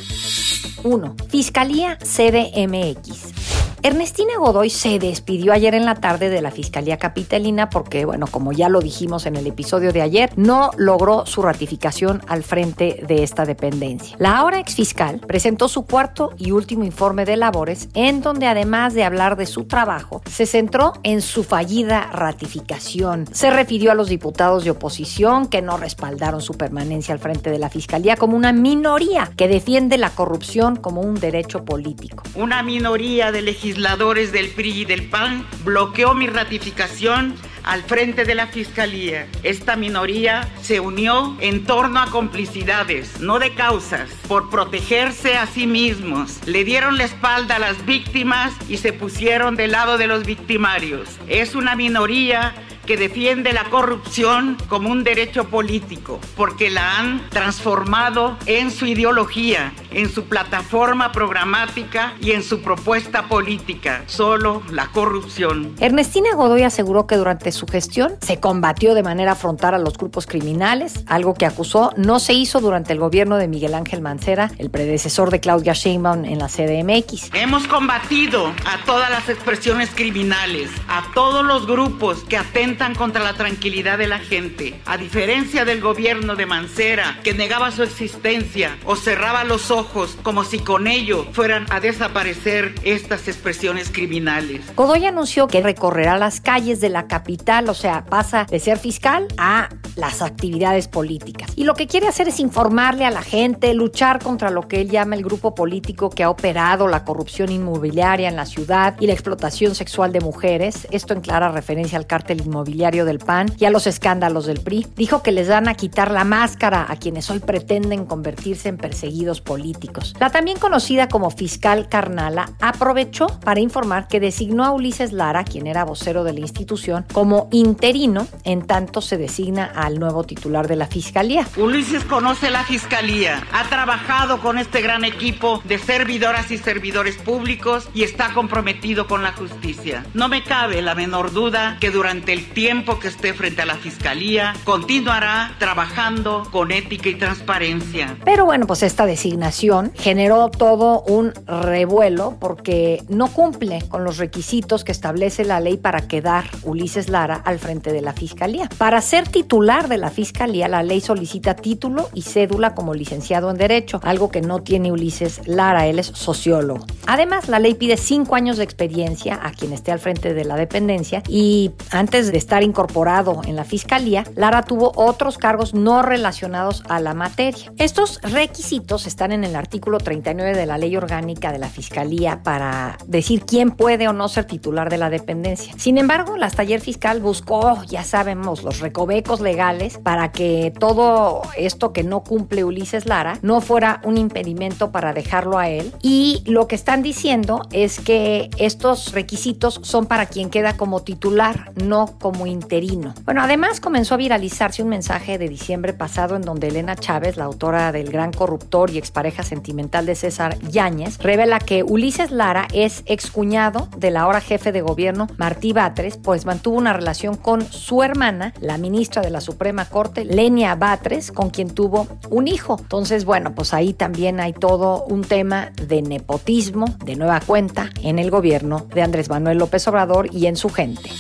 1. 0.83 1.17
Fiscalía 1.29 1.99
CDMX. 1.99 3.46
Ernestina 3.83 4.33
Godoy 4.39 4.71
se 4.71 4.99
despidió 4.99 5.53
ayer 5.53 5.75
en 5.75 5.85
la 5.85 5.95
tarde 5.95 6.31
de 6.31 6.41
la 6.41 6.51
Fiscalía 6.51 6.97
Capitalina 6.97 7.69
porque, 7.69 8.05
bueno, 8.05 8.27
como 8.27 8.53
ya 8.53 8.69
lo 8.69 8.81
dijimos 8.81 9.27
en 9.27 9.37
el 9.37 9.47
episodio 9.47 9.93
de 9.93 10.03
ayer, 10.03 10.33
no 10.37 10.71
logró 10.77 11.27
su 11.27 11.43
ratificación 11.43 12.23
al 12.27 12.43
frente 12.43 13.05
de 13.07 13.23
esta 13.23 13.45
dependencia. 13.45 14.17
La 14.19 14.39
ahora 14.39 14.59
exfiscal 14.59 15.21
presentó 15.21 15.69
su 15.69 15.85
cuarto 15.85 16.33
y 16.39 16.53
último 16.53 16.85
informe 16.85 17.25
de 17.25 17.37
labores 17.37 17.89
en 17.95 18.23
donde 18.23 18.47
además 18.47 18.95
de 18.95 19.05
hablar 19.05 19.37
de 19.37 19.47
su 19.47 19.65
trabajo, 19.65 20.23
se 20.29 20.47
centró 20.47 20.95
en 21.03 21.21
su 21.21 21.45
fallida 21.45 22.11
ratificación. 22.11 23.27
Se 23.33 23.51
refirió 23.51 23.93
a 23.93 23.95
los 23.95 24.09
diputados 24.09 24.65
de 24.65 24.71
oposición 24.71 25.47
que 25.49 25.63
no 25.63 25.77
respaldaron 25.77 26.41
su 26.41 26.55
permanencia 26.55 27.13
al 27.13 27.21
frente 27.21 27.51
de 27.51 27.59
la 27.59 27.69
Fiscalía 27.69 28.17
como 28.17 28.37
una 28.37 28.53
minoría 28.53 29.31
que 29.37 29.49
defiende 29.49 29.99
la 29.99 30.11
corrupción 30.11 30.77
como 30.77 31.03
un 31.03 31.15
derecho 31.15 31.65
político. 31.65 32.25
Una 32.35 32.63
minoría 32.63 33.33
de 33.33 33.43
legisladores 33.43 33.76
legisladores 33.77 34.33
del 34.33 34.49
PRI 34.49 34.71
y 34.71 34.85
del 34.87 35.03
PAN 35.11 35.47
bloqueó 35.63 36.15
mi 36.15 36.27
ratificación 36.29 37.35
al 37.63 37.83
frente 37.83 38.25
de 38.25 38.35
la 38.35 38.47
Fiscalía. 38.47 39.29
Esta 39.43 39.77
minoría 39.77 40.49
se 40.63 40.81
unió 40.81 41.37
en 41.41 41.65
torno 41.65 42.01
a 42.01 42.11
complicidades, 42.11 43.21
no 43.21 43.39
de 43.39 43.53
causas, 43.55 44.09
por 44.29 44.49
protegerse 44.49 45.37
a 45.37 45.47
sí 45.47 45.67
mismos. 45.67 46.39
Le 46.47 46.65
dieron 46.65 46.97
la 46.97 47.05
espalda 47.05 47.57
a 47.57 47.59
las 47.59 47.85
víctimas 47.85 48.55
y 48.67 48.79
se 48.79 48.95
pusieron 48.95 49.57
del 49.57 49.73
lado 49.73 49.99
de 49.99 50.07
los 50.07 50.25
victimarios. 50.25 51.11
Es 51.29 51.55
una 51.55 51.77
minoría 51.77 52.55
que 52.87 52.97
defiende 52.97 53.53
la 53.53 53.65
corrupción 53.65 54.57
como 54.69 54.91
un 54.91 55.03
derecho 55.03 55.45
político, 55.49 56.21
porque 56.37 56.71
la 56.71 56.99
han 56.99 57.29
transformado 57.31 58.37
en 58.47 58.71
su 58.71 58.87
ideología, 58.87 59.73
en 59.91 60.09
su 60.09 60.25
plataforma 60.27 61.11
programática 61.13 62.15
y 62.21 62.33
en 62.33 62.43
su 62.43 62.63
propuesta 62.63 63.29
política. 63.29 64.05
Solo 64.07 64.63
la 64.71 64.87
corrupción. 64.89 65.75
Ernestina 65.81 66.35
Godoy 66.35 66.63
aseguró 66.63 67.07
que 67.07 67.17
durante 67.17 67.51
su 67.53 67.67
gestión 67.67 68.15
se 68.21 68.39
combatió 68.39 68.95
de 68.95 69.03
manera 69.03 69.35
frontal 69.35 69.75
a 69.75 69.79
los 69.79 69.99
grupos 69.99 70.27
criminales, 70.27 71.05
algo 71.07 71.35
que 71.35 71.47
acusó 71.47 71.93
no 71.97 72.21
se 72.21 72.35
hizo 72.35 72.61
durante 72.61 72.93
el 72.93 73.01
gobierno 73.01 73.37
de 73.37 73.49
Miguel 73.49 73.75
Ángel 73.75 74.01
Mancera, 74.01 74.51
el 74.59 74.71
predecesor 74.71 75.31
de 75.31 75.41
Claudia 75.41 75.73
Sheinbaum 75.73 76.25
en 76.25 76.39
la 76.39 76.47
CDMX. 76.49 77.31
Hemos 77.35 77.67
combatido 77.67 78.47
a 78.65 78.85
todas 78.85 79.11
las 79.11 79.29
expresiones 79.29 79.91
criminales, 79.95 80.71
a 80.89 81.03
todos 81.15 81.45
los 81.45 81.67
grupos 81.67 82.23
que 82.29 82.37
atentan 82.37 82.76
contra 82.97 83.25
la 83.25 83.33
tranquilidad 83.33 83.97
de 83.97 84.07
la 84.07 84.19
gente. 84.19 84.79
A 84.85 84.99
diferencia 84.99 85.65
del 85.65 85.81
gobierno 85.81 86.37
de 86.37 86.45
Mancera, 86.45 87.19
que 87.25 87.33
negaba 87.33 87.71
su 87.71 87.83
existencia 87.83 88.77
o 88.85 88.97
cerraba 88.97 89.45
los 89.45 89.71
ojos 89.71 90.19
como 90.23 90.45
si 90.45 90.59
con 90.59 90.87
ello 90.87 91.27
fueran 91.33 91.65
a 91.71 91.81
desaparecer 91.81 92.75
estas 92.85 93.29
expresiones 93.29 93.91
criminales. 93.91 94.61
Godoy 94.77 95.07
anunció 95.07 95.47
que 95.47 95.63
recorrerá 95.63 96.19
las 96.19 96.43
calles 96.43 96.81
de 96.81 96.91
la 96.91 97.07
capital, 97.07 97.69
o 97.71 97.75
sea, 97.75 98.05
pasa 98.05 98.45
de 98.45 98.61
ser 98.61 98.79
fiscal 98.79 99.27
a 99.39 99.71
las 99.97 100.21
actividades 100.21 100.87
políticas. 100.87 101.51
Y 101.57 101.65
lo 101.65 101.75
que 101.75 101.87
quiere 101.87 102.09
hacer 102.09 102.29
es 102.29 102.41
informarle 102.41 103.07
a 103.07 103.11
la 103.11 103.23
gente, 103.23 103.73
luchar 103.73 104.23
contra 104.23 104.51
lo 104.51 104.69
que 104.69 104.83
él 104.83 104.91
llama 104.91 105.17
el 105.17 105.25
grupo 105.25 105.55
político 105.55 106.11
que 106.11 106.25
ha 106.25 106.31
operado 106.31 106.89
la 106.89 107.05
corrupción 107.05 107.51
inmobiliaria 107.51 108.29
en 108.29 108.37
la 108.37 108.45
ciudad 108.45 108.97
y 109.01 109.07
la 109.07 109.15
explotación 109.15 109.75
sexual 109.75 110.13
de 110.13 110.21
mujeres. 110.21 110.87
Esto 110.91 111.15
en 111.15 111.23
clara 111.23 111.51
referencia 111.51 111.97
al 111.97 112.07
cártel 112.07 112.43
inmobiliario 112.43 112.66
inmobiliario 112.67 113.05
del 113.05 113.19
PAN 113.19 113.53
y 113.59 113.65
a 113.65 113.71
los 113.71 113.87
escándalos 113.87 114.47
del 114.47 114.61
PRI. 114.61 114.87
Dijo 114.97 115.23
que 115.23 115.33
les 115.33 115.47
dan 115.49 115.69
a 115.69 115.75
quitar 115.75 116.11
la 116.11 116.25
máscara 116.25 116.87
a 116.89 116.97
quienes 116.97 117.31
hoy 117.31 117.39
pretenden 117.39 118.07
convertirse 118.07 118.69
en 118.69 118.77
perseguidos 118.77 119.41
políticos. 119.41 120.15
La 120.19 120.31
también 120.31 120.59
conocida 120.59 121.09
como 121.09 121.31
fiscal 121.31 121.89
Carnala 121.89 122.51
aprovechó 122.61 123.27
para 123.41 123.61
informar 123.61 124.09
que 124.09 124.21
designó 124.21 124.65
a 124.65 124.73
Ulises 124.73 125.13
Lara, 125.13 125.45
quien 125.45 125.67
era 125.67 125.85
vocero 125.85 126.25
de 126.25 126.33
la 126.33 126.41
institución, 126.41 127.07
como 127.13 127.49
interino 127.53 128.27
en 128.45 128.67
tanto 128.67 129.01
se 129.01 129.17
designa 129.17 129.65
al 129.65 129.99
nuevo 130.01 130.25
titular 130.25 130.67
de 130.67 130.77
la 130.77 130.87
fiscalía. 130.87 131.47
Ulises 131.57 132.05
conoce 132.05 132.51
la 132.51 132.65
fiscalía, 132.65 133.47
ha 133.53 133.69
trabajado 133.69 134.41
con 134.41 134.59
este 134.59 134.81
gran 134.81 135.05
equipo 135.05 135.63
de 135.65 135.79
servidoras 135.79 136.51
y 136.51 136.59
servidores 136.59 137.17
públicos 137.17 137.89
y 137.95 138.03
está 138.03 138.33
comprometido 138.35 139.07
con 139.07 139.23
la 139.23 139.33
justicia. 139.33 140.05
No 140.15 140.29
me 140.29 140.43
cabe 140.43 140.83
la 140.83 140.95
menor 140.95 141.33
duda 141.33 141.77
que 141.81 141.91
durante 141.91 142.33
el 142.33 142.41
tiempo 142.57 142.99
que 142.99 143.09
esté 143.09 143.35
frente 143.35 143.61
a 143.61 143.67
la 143.67 143.75
fiscalía 143.75 144.55
continuará 144.65 145.55
trabajando 145.59 146.49
con 146.51 146.73
ética 146.73 147.11
y 147.11 147.15
transparencia. 147.17 148.17
Pero 148.25 148.47
bueno, 148.47 148.67
pues 148.67 148.83
esta 148.83 149.05
designación 149.05 149.93
generó 149.95 150.49
todo 150.49 151.03
un 151.03 151.35
revuelo 151.47 152.39
porque 152.41 153.03
no 153.11 153.29
cumple 153.29 153.85
con 153.91 154.05
los 154.05 154.17
requisitos 154.17 154.85
que 154.85 154.93
establece 154.93 155.45
la 155.45 155.61
ley 155.61 155.77
para 155.77 156.09
quedar 156.09 156.45
Ulises 156.63 157.11
Lara 157.11 157.35
al 157.45 157.59
frente 157.59 157.93
de 157.93 158.01
la 158.01 158.15
fiscalía. 158.15 158.71
Para 158.79 159.03
ser 159.03 159.29
titular 159.29 159.89
de 159.89 159.99
la 159.99 160.09
fiscalía, 160.09 160.67
la 160.67 160.83
ley 160.83 161.03
solicita 161.03 161.57
título 161.57 162.09
y 162.15 162.23
cédula 162.23 162.75
como 162.75 162.95
licenciado 162.95 163.51
en 163.51 163.59
Derecho, 163.59 164.01
algo 164.03 164.31
que 164.31 164.41
no 164.41 164.63
tiene 164.63 164.93
Ulises 164.93 165.47
Lara, 165.47 165.89
él 165.89 165.99
es 165.99 166.07
sociólogo. 166.07 166.87
Además, 167.07 167.51
la 167.51 167.59
ley 167.59 167.75
pide 167.75 167.99
cinco 167.99 168.35
años 168.35 168.57
de 168.57 168.65
experiencia 168.65 169.39
a 169.43 169.53
quien 169.53 169.75
esté 169.75 169.93
al 169.93 169.99
frente 169.99 170.33
de 170.33 170.45
la 170.47 170.57
dependencia 170.57 171.23
y 171.29 171.73
antes 171.91 172.33
de 172.33 172.46
estar 172.47 172.63
incorporado 172.63 173.41
en 173.45 173.57
la 173.57 173.65
fiscalía, 173.65 174.23
Lara 174.37 174.63
tuvo 174.63 174.93
otros 174.95 175.37
cargos 175.37 175.75
no 175.75 176.03
relacionados 176.03 176.85
a 176.89 177.01
la 177.01 177.13
materia. 177.13 177.73
Estos 177.77 178.21
requisitos 178.23 179.09
están 179.09 179.33
en 179.33 179.43
el 179.43 179.57
artículo 179.57 179.99
39 179.99 180.57
de 180.57 180.65
la 180.65 180.79
ley 180.79 180.97
orgánica 180.97 181.51
de 181.51 181.59
la 181.59 181.69
fiscalía 181.69 182.45
para 182.45 182.99
decir 183.09 183.45
quién 183.45 183.73
puede 183.73 184.07
o 184.07 184.13
no 184.13 184.29
ser 184.29 184.45
titular 184.45 184.91
de 184.91 184.99
la 184.99 185.11
dependencia. 185.11 185.75
Sin 185.77 185.99
embargo, 185.99 186.37
la 186.37 186.49
taller 186.49 186.81
fiscal 186.81 187.21
buscó, 187.21 187.83
ya 187.89 188.05
sabemos, 188.05 188.63
los 188.63 188.79
recovecos 188.79 189.41
legales 189.41 189.99
para 189.99 190.31
que 190.31 190.73
todo 190.79 191.43
esto 191.57 191.93
que 191.93 192.05
no 192.05 192.23
cumple 192.23 192.63
Ulises 192.63 193.07
Lara 193.07 193.41
no 193.43 193.61
fuera 193.61 194.01
un 194.05 194.19
impedimento 194.19 194.93
para 194.93 195.13
dejarlo 195.13 195.59
a 195.59 195.69
él. 195.69 195.93
Y 196.01 196.45
lo 196.47 196.69
que 196.69 196.77
están 196.77 197.03
diciendo 197.03 197.63
es 197.73 197.99
que 197.99 198.51
estos 198.57 199.13
requisitos 199.13 199.81
son 199.83 200.07
para 200.07 200.27
quien 200.27 200.49
queda 200.49 200.77
como 200.77 201.03
titular, 201.03 201.73
no 201.75 202.07
como 202.21 202.36
interino. 202.45 203.15
Bueno, 203.25 203.41
además 203.41 203.81
comenzó 203.81 204.15
a 204.15 204.19
viralizarse 204.19 204.83
un 204.83 204.91
mensaje 204.91 205.39
de 205.39 205.49
diciembre 205.49 205.95
pasado 205.95 206.37
en 206.37 206.43
donde 206.43 206.69
Elena 206.69 206.97
Chávez, 206.97 207.37
la 207.37 207.45
autora 207.45 207.93
del 207.93 208.11
Gran 208.11 208.33
Corruptor 208.33 208.91
y 208.91 208.99
expareja 208.99 209.43
sentimental 209.45 210.05
de 210.05 210.15
César 210.15 210.59
Yáñez, 210.69 211.19
revela 211.19 211.59
que 211.61 211.83
Ulises 211.83 212.31
Lara 212.31 212.69
es 212.75 213.03
excuñado 213.07 213.89
del 213.97 214.17
ahora 214.17 214.41
jefe 214.41 214.73
de 214.73 214.83
gobierno 214.83 215.29
Martí 215.39 215.73
Batres, 215.73 216.17
pues 216.17 216.45
mantuvo 216.47 216.77
una 216.77 216.93
relación 216.93 217.37
con 217.37 217.63
su 217.63 218.03
hermana, 218.03 218.53
la 218.61 218.77
ministra 218.79 219.23
de 219.23 219.31
la 219.31 219.41
Suprema 219.41 219.85
Corte, 219.85 220.25
Lenia 220.25 220.75
Batres, 220.75 221.31
con 221.31 221.51
quien 221.51 221.71
tuvo 221.71 222.09
un 222.29 222.49
hijo. 222.49 222.77
Entonces, 222.81 223.25
bueno, 223.25 223.55
pues 223.55 223.73
ahí 223.73 223.93
también 223.93 224.41
hay 224.41 224.53
todo 224.53 225.05
un 225.05 225.23
tema 225.23 225.71
de 225.87 226.03
nepotismo, 226.03 226.87
de 227.05 227.17
nueva 227.17 227.41
cuenta, 227.41 227.91
en 228.03 228.19
el 228.19 228.31
gobierno 228.31 228.87
de 228.95 229.03
Andrés 229.03 229.29
Manuel 229.29 229.59
López 229.59 229.87
Obrador 229.89 230.29
y 230.33 230.47
en 230.47 230.57
su 230.57 230.69
gente. 230.71 231.11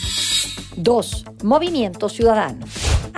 2. 0.76 1.24
Movimiento 1.42 2.08
Ciudadano. 2.08 2.64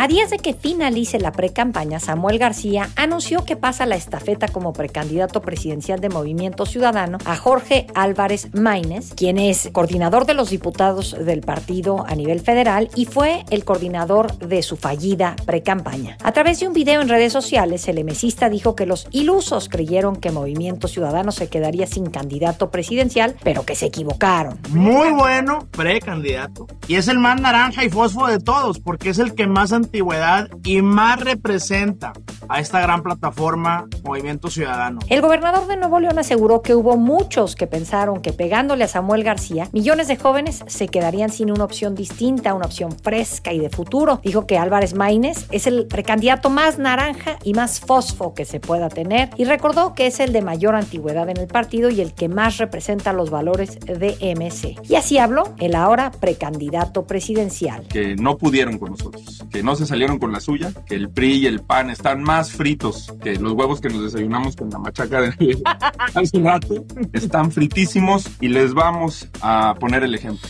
A 0.00 0.06
días 0.06 0.30
de 0.30 0.38
que 0.38 0.54
finalice 0.54 1.18
la 1.18 1.32
pre-campaña, 1.32 1.98
Samuel 1.98 2.38
García 2.38 2.88
anunció 2.94 3.44
que 3.44 3.56
pasa 3.56 3.84
la 3.84 3.96
estafeta 3.96 4.46
como 4.46 4.72
precandidato 4.72 5.42
presidencial 5.42 5.98
de 5.98 6.08
Movimiento 6.08 6.66
Ciudadano 6.66 7.18
a 7.24 7.34
Jorge 7.34 7.88
Álvarez 7.96 8.54
Maínez, 8.54 9.12
quien 9.16 9.38
es 9.38 9.70
coordinador 9.72 10.24
de 10.24 10.34
los 10.34 10.50
diputados 10.50 11.16
del 11.18 11.40
partido 11.40 12.04
a 12.06 12.14
nivel 12.14 12.38
federal 12.38 12.90
y 12.94 13.06
fue 13.06 13.44
el 13.50 13.64
coordinador 13.64 14.38
de 14.38 14.62
su 14.62 14.76
fallida 14.76 15.34
pre-campaña. 15.44 16.16
A 16.22 16.30
través 16.30 16.60
de 16.60 16.68
un 16.68 16.74
video 16.74 17.00
en 17.00 17.08
redes 17.08 17.32
sociales, 17.32 17.88
el 17.88 17.98
emesista 17.98 18.48
dijo 18.48 18.76
que 18.76 18.86
los 18.86 19.08
ilusos 19.10 19.68
creyeron 19.68 20.14
que 20.14 20.30
Movimiento 20.30 20.86
Ciudadano 20.86 21.32
se 21.32 21.48
quedaría 21.48 21.88
sin 21.88 22.06
candidato 22.06 22.70
presidencial, 22.70 23.34
pero 23.42 23.66
que 23.66 23.74
se 23.74 23.86
equivocaron. 23.86 24.60
Muy 24.70 25.10
bueno 25.10 25.66
precandidato. 25.72 26.68
Y 26.86 26.94
es 26.94 27.08
el 27.08 27.18
más 27.18 27.40
naranja 27.40 27.82
y 27.82 27.90
fósforo 27.90 28.28
de 28.28 28.38
todos, 28.38 28.78
porque 28.78 29.10
es 29.10 29.18
el 29.18 29.34
que 29.34 29.48
más 29.48 29.72
antigüedad 29.88 30.50
y 30.64 30.82
más 30.82 31.20
representa 31.20 32.12
a 32.48 32.60
esta 32.60 32.80
gran 32.80 33.02
plataforma 33.02 33.86
Movimiento 34.04 34.50
Ciudadano. 34.50 35.00
El 35.08 35.22
gobernador 35.22 35.66
de 35.66 35.76
Nuevo 35.76 35.98
León 35.98 36.18
aseguró 36.18 36.62
que 36.62 36.74
hubo 36.74 36.96
muchos 36.96 37.56
que 37.56 37.66
pensaron 37.66 38.20
que 38.20 38.32
pegándole 38.32 38.84
a 38.84 38.88
Samuel 38.88 39.24
García, 39.24 39.68
millones 39.72 40.08
de 40.08 40.16
jóvenes 40.16 40.62
se 40.66 40.88
quedarían 40.88 41.30
sin 41.30 41.50
una 41.50 41.64
opción 41.64 41.94
distinta, 41.94 42.54
una 42.54 42.66
opción 42.66 42.92
fresca 42.92 43.52
y 43.52 43.58
de 43.58 43.70
futuro. 43.70 44.20
Dijo 44.22 44.46
que 44.46 44.58
Álvarez 44.58 44.94
Maínez 44.94 45.46
es 45.50 45.66
el 45.66 45.86
precandidato 45.86 46.50
más 46.50 46.78
naranja 46.78 47.38
y 47.42 47.54
más 47.54 47.80
fosfo 47.80 48.34
que 48.34 48.44
se 48.44 48.60
pueda 48.60 48.88
tener 48.88 49.30
y 49.36 49.44
recordó 49.44 49.94
que 49.94 50.06
es 50.06 50.20
el 50.20 50.32
de 50.32 50.42
mayor 50.42 50.74
antigüedad 50.74 51.28
en 51.30 51.38
el 51.38 51.46
partido 51.46 51.88
y 51.90 52.00
el 52.00 52.14
que 52.14 52.28
más 52.28 52.58
representa 52.58 53.12
los 53.12 53.30
valores 53.30 53.78
de 53.80 54.16
MC. 54.36 54.76
Y 54.88 54.96
así 54.96 55.18
habló 55.18 55.54
el 55.58 55.74
ahora 55.74 56.10
precandidato 56.10 57.06
presidencial. 57.06 57.86
Que 57.88 58.16
no 58.16 58.36
pudieron 58.36 58.78
con 58.78 58.90
nosotros, 58.90 59.44
que 59.50 59.62
no 59.62 59.76
se 59.78 59.86
salieron 59.86 60.18
con 60.18 60.32
la 60.32 60.40
suya, 60.40 60.72
que 60.86 60.94
el 60.94 61.08
PRI 61.08 61.38
y 61.38 61.46
el 61.46 61.60
PAN 61.60 61.90
están 61.90 62.22
más 62.22 62.52
fritos 62.52 63.14
que 63.22 63.36
los 63.36 63.52
huevos 63.52 63.80
que 63.80 63.88
nos 63.88 64.02
desayunamos 64.02 64.56
con 64.56 64.70
la 64.70 64.78
machaca 64.78 65.20
de 65.20 65.62
hace 66.14 66.40
rato. 66.40 66.84
Están 67.12 67.50
fritísimos 67.52 68.28
y 68.40 68.48
les 68.48 68.74
vamos 68.74 69.28
a 69.40 69.74
poner 69.78 70.02
el 70.02 70.14
ejemplo. 70.14 70.48